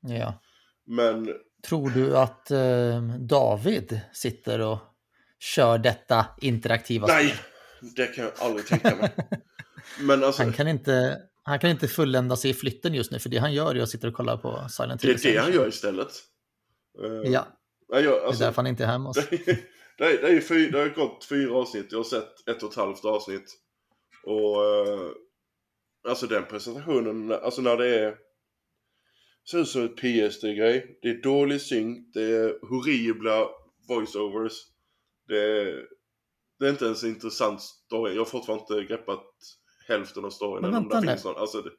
[0.00, 0.42] Ja.
[0.86, 1.34] Men
[1.68, 4.78] Tror du att eh, David sitter och
[5.44, 7.90] kör detta interaktiva nej, spel?
[7.96, 9.12] det kan jag aldrig tänka mig.
[10.00, 13.28] Men alltså, Han kan, inte, han kan inte fullända sig i flytten just nu, för
[13.28, 15.30] det han gör är att sitta och kolla på Silent det Hill.
[15.30, 16.08] är det han gör istället.
[17.02, 17.46] Eh, Ja,
[17.88, 19.30] jag, det är alltså, därför han inte är hemma det,
[19.98, 22.76] det, är, det, är det har gått fyra avsnitt, jag har sett ett och ett
[22.76, 23.54] halvt avsnitt.
[24.24, 25.10] Och eh,
[26.08, 28.14] alltså den presentationen, alltså när det är
[29.50, 30.98] ser ut som ett PS3-grej.
[31.02, 33.48] Det är dålig synk, det är horribla
[33.88, 34.52] voiceovers.
[35.28, 35.86] Det är,
[36.58, 38.12] det är inte ens en intressant story.
[38.12, 39.24] Jag har fortfarande inte greppat
[39.88, 40.62] hälften av storyn.
[40.62, 41.16] Men vänta nu.
[41.24, 41.36] någon.
[41.36, 41.70] Alltså, det,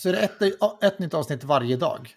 [0.00, 2.16] Så är det ett, ett nytt avsnitt varje dag?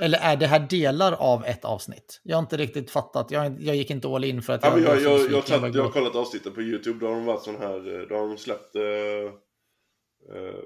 [0.00, 2.20] Eller är det här delar av ett avsnitt?
[2.22, 3.30] Jag har inte riktigt fattat.
[3.30, 5.76] Jag, jag gick inte all in för att ja, jag, så jag, jag, jag, jag,
[5.76, 6.98] jag har kollat avsnitten på YouTube.
[7.00, 8.82] Då har de varit sån här, eh, då har de släppt eh,
[10.36, 10.64] eh,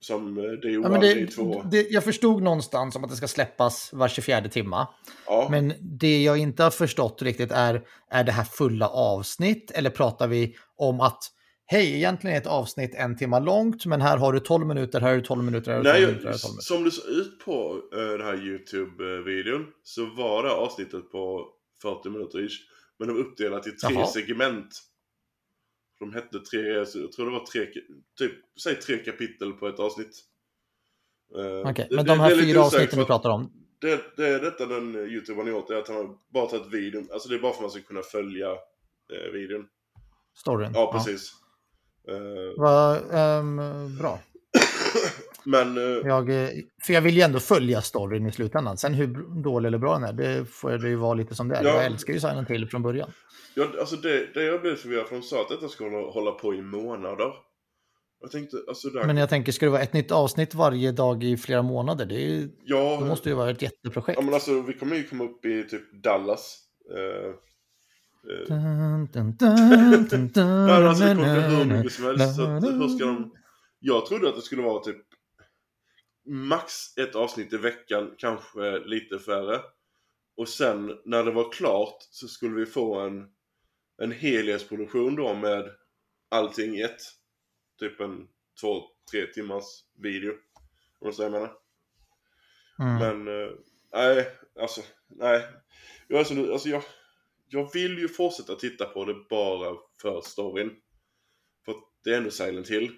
[0.00, 1.62] som eh, Ja, One, men Day det, Två.
[1.70, 4.88] det, jag förstod någonstans om att det ska släppas var 24 timma.
[5.26, 5.48] Ja.
[5.50, 9.70] Men det jag inte har förstått riktigt är, är det här fulla avsnitt?
[9.70, 11.22] Eller pratar vi om att
[11.66, 15.08] hej, egentligen är ett avsnitt en timme långt, men här har du 12 minuter, här
[15.08, 16.62] har du 12 minuter, här har du 12 Nej, minuter, här har du 12 minuter.
[16.62, 21.46] som det såg ut på uh, den här YouTube-videon så var det avsnittet på
[21.82, 22.56] 40 minuter ish.
[22.98, 24.06] Men de uppdelat i tre Jaha.
[24.06, 24.82] segment.
[26.00, 27.66] De hette tre, jag tror det var tre,
[28.18, 28.32] typ,
[28.62, 30.16] säg tre kapitel på ett avsnitt.
[31.36, 34.40] Eh, Okej, det- men det- de här fyra avsnitten vi pratar om, Det, det är
[34.40, 37.38] detta den YouTubern gjort, det är att han har bara tagit videon, alltså det är
[37.38, 38.50] bara för att man ska kunna följa
[39.12, 39.66] eh, videon.
[40.36, 40.70] storyn.
[40.74, 41.32] Ja, precis.
[42.08, 42.16] Eh,
[42.56, 43.56] Vad, ehm,
[43.98, 44.18] bra.
[45.44, 46.48] men eh, Jag, eh,
[46.82, 48.76] för jag vill ju ändå följa storyn i slutändan.
[48.76, 51.56] Sen hur dålig eller bra den är, det får det ju vara lite som det
[51.56, 51.64] är.
[51.64, 51.70] Ja.
[51.70, 53.10] Jag älskar ju Silent Hill från början.
[53.54, 56.54] Ja, alltså det, det jag blev förvirrad för de sa att detta skulle hålla, på
[56.54, 57.32] i månader.
[58.20, 61.24] Jag tänkte, alltså där, Men jag tänker, ska det vara ett nytt avsnitt varje dag
[61.24, 62.06] i flera månader?
[62.06, 64.18] Det ju, ja, det måste ju vara ett jätteprojekt.
[64.18, 66.58] ja men alltså vi kommer ju komma upp i typ Dallas.
[66.96, 67.30] Eh,
[68.30, 69.36] eh, Dun, dun,
[70.10, 72.36] dun, dun, alltså det kommer hur mycket som helst.
[72.36, 73.32] Så hur ska de...
[73.80, 75.09] Jag trodde att det skulle vara typ
[76.26, 79.60] max ett avsnitt i veckan, kanske lite färre.
[80.36, 83.28] Och sen när det var klart så skulle vi få en,
[84.02, 85.70] en helhetsproduktion då med
[86.28, 87.00] allting i ett.
[87.78, 88.28] Typ en
[88.60, 89.64] två, tre timmars
[89.98, 90.32] video.
[90.98, 91.60] Om du säger vad jag menar.
[92.80, 93.24] Mm.
[93.24, 93.52] Men, eh,
[93.92, 94.28] nej,
[94.60, 95.46] alltså, nej.
[96.08, 96.82] Jag, är så, alltså jag,
[97.48, 100.76] jag vill ju fortsätta titta på det bara för storyn.
[101.64, 102.92] För det är ändå Silent Hill.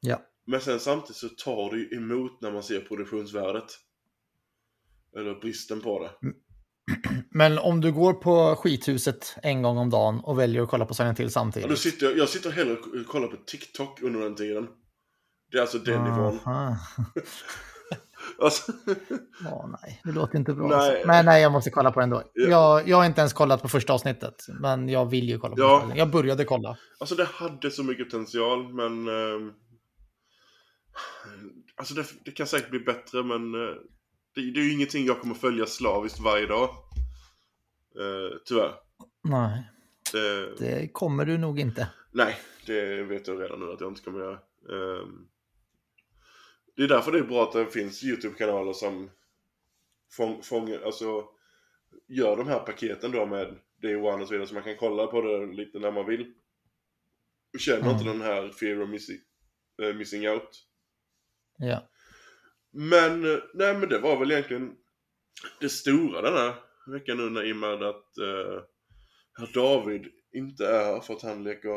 [0.00, 0.22] Ja.
[0.50, 3.64] Men sen samtidigt så tar det ju emot när man ser produktionsvärdet.
[5.16, 6.10] Eller bristen på det.
[7.30, 10.94] Men om du går på skithuset en gång om dagen och väljer att kolla på
[10.94, 11.68] Silent Hill Ja, samtidigt.
[11.68, 14.68] då sitter jag, jag sitter hellre och kollar på TikTok under den tiden.
[15.52, 16.38] Det är alltså den nivån.
[18.42, 18.72] Alltså,
[19.52, 20.68] Åh, nej, det låter inte bra.
[20.68, 20.92] Nej.
[20.92, 21.02] Nej.
[21.06, 22.22] Men nej, jag måste kolla på det ändå.
[22.34, 22.48] Ja.
[22.48, 25.60] Jag, jag har inte ens kollat på första avsnittet, men jag vill ju kolla på
[25.62, 25.76] Ja.
[25.76, 25.98] avsnittet.
[25.98, 26.78] Jag började kolla.
[27.00, 29.08] alltså det hade så mycket potential men...
[29.08, 29.52] ehm,
[31.76, 33.54] alltså det, det kan säkert bli bättre men...
[33.54, 33.74] eh,
[34.34, 36.70] det, det är ju ingenting jag kommer följa slaviskt varje dag.
[37.98, 38.74] Uh, tyvärr.
[39.22, 39.70] Nej,
[40.12, 41.88] Det, det kommer du nog inte.
[42.12, 42.36] Nej,
[42.66, 44.38] det vet jag redan nu att jag inte kommer göra.
[44.70, 45.28] Ehm,
[46.76, 49.10] det är därför det är bra att det finns YouTube-kanaler som
[50.12, 51.24] fång, fångar, alltså
[52.08, 55.06] gör de här paketen då med Day One och så vidare så man kan kolla
[55.06, 56.32] på det lite när man vill.
[57.58, 57.90] Känner Mm.
[57.90, 59.20] inte den här fear of missing,
[59.82, 60.64] eh, missing out.
[61.58, 61.88] Ja.
[62.72, 63.22] Men,
[63.54, 64.74] nej men det var väl egentligen
[65.60, 66.54] det stora den här
[66.92, 68.62] veckan nu när i och med att eh,
[69.38, 71.70] herr David inte är här för att han leker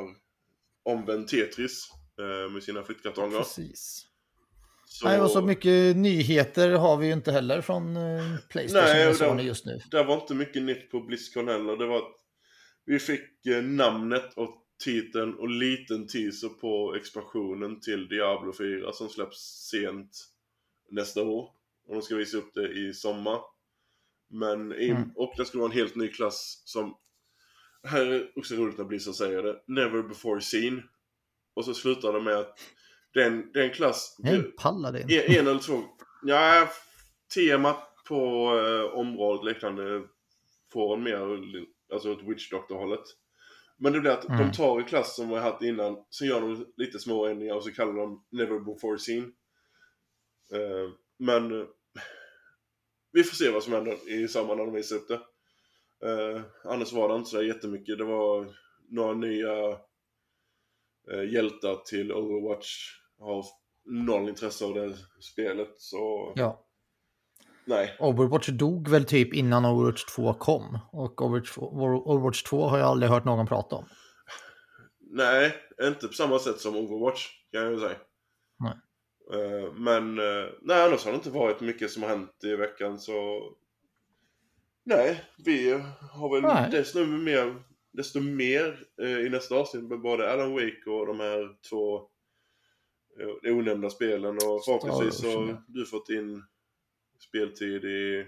[0.83, 1.87] omvänd Tetris
[2.19, 3.37] eh, med sina flyttkartonger.
[3.37, 4.07] Precis.
[4.85, 9.09] Så, Nej, och så mycket nyheter har vi ju inte heller från eh, Playstation Nej,
[9.09, 9.79] och Sony just nu.
[9.91, 11.77] Det var inte mycket nytt på Blizzcon heller.
[11.77, 12.15] Det var att
[12.85, 19.09] vi fick eh, namnet och titeln och liten teaser på expansionen till Diablo 4 som
[19.09, 20.09] släpps sent
[20.89, 21.49] nästa år.
[21.87, 23.39] Och de ska visa upp det i sommar.
[24.29, 25.11] Men, i, Mm.
[25.15, 26.95] och det ska vara en helt ny klass som,
[27.83, 30.83] här är också roligt när Blizzard säger det, Never before seen.
[31.53, 32.59] Och så slutar det med att
[33.13, 35.01] det är en, det är en klass, Nej, Paladin.
[35.09, 35.83] en, en eller två,
[36.23, 36.69] ja,
[37.35, 40.03] temat på eh, området liknande
[40.73, 41.39] får en mer,
[41.93, 43.03] alltså ett Witch Doctor-hållet.
[43.83, 44.37] Men det blir att Mm.
[44.37, 47.55] de tar en klass som vi har haft innan, så gör de lite små ändringar
[47.55, 49.23] och så kallar de Never Before Seen.
[50.53, 51.67] Eh, men eh,
[53.11, 55.21] vi får se vad som händer i sommar när de visar upp det.
[56.07, 57.97] Eh, annars var det inte så där jättemycket.
[57.97, 58.55] Det var
[58.89, 59.69] några nya
[61.11, 62.67] eh, hjältar till Overwatch.
[63.19, 63.45] Har
[63.85, 64.97] noll intresse av det
[65.33, 65.73] spelet.
[65.77, 66.65] Så Ja.
[67.65, 67.97] Nej.
[67.99, 70.79] Overwatch dog väl typ innan Overwatch 2 kom.
[70.91, 71.61] Och Overwatch 2,
[72.05, 73.85] Overwatch 2 har jag aldrig hört någon prata om.
[74.99, 77.97] Nej, inte på samma sätt som Overwatch kan jag ju säga.
[78.59, 78.73] Nej.
[79.33, 82.99] Eh, Men eh, nej, annars har det inte varit mycket som har hänt i veckan
[82.99, 83.41] så...
[84.83, 85.71] Nej, vi
[86.11, 86.71] har väl Nej.
[86.71, 91.49] desto mer, desto mer eh, i nästa avsnitt med både Alan Wake och de här
[91.69, 92.07] två
[93.43, 96.43] onämnda spelen och förhoppningsvis har du fått in
[97.23, 98.25] speltid i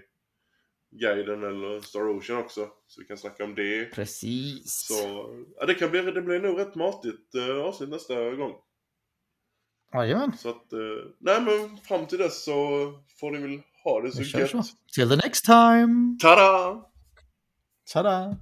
[0.90, 2.68] guiden eller Star Ocean också.
[2.86, 3.84] Så vi kan snacka om det.
[3.94, 4.86] Precis.
[4.88, 8.52] Så ja, det kan bli, det blir nog rätt matigt eh, avsnitt nästa gång.
[9.92, 10.36] Jajamän.
[10.38, 10.78] Så att, eh,
[11.20, 12.52] nej men fram till dess så
[13.20, 14.50] får ni väl ha det så Vi gött.
[14.50, 14.62] så.
[14.94, 16.16] Till the next time!
[16.20, 16.84] Tada!
[17.92, 18.36] Tada!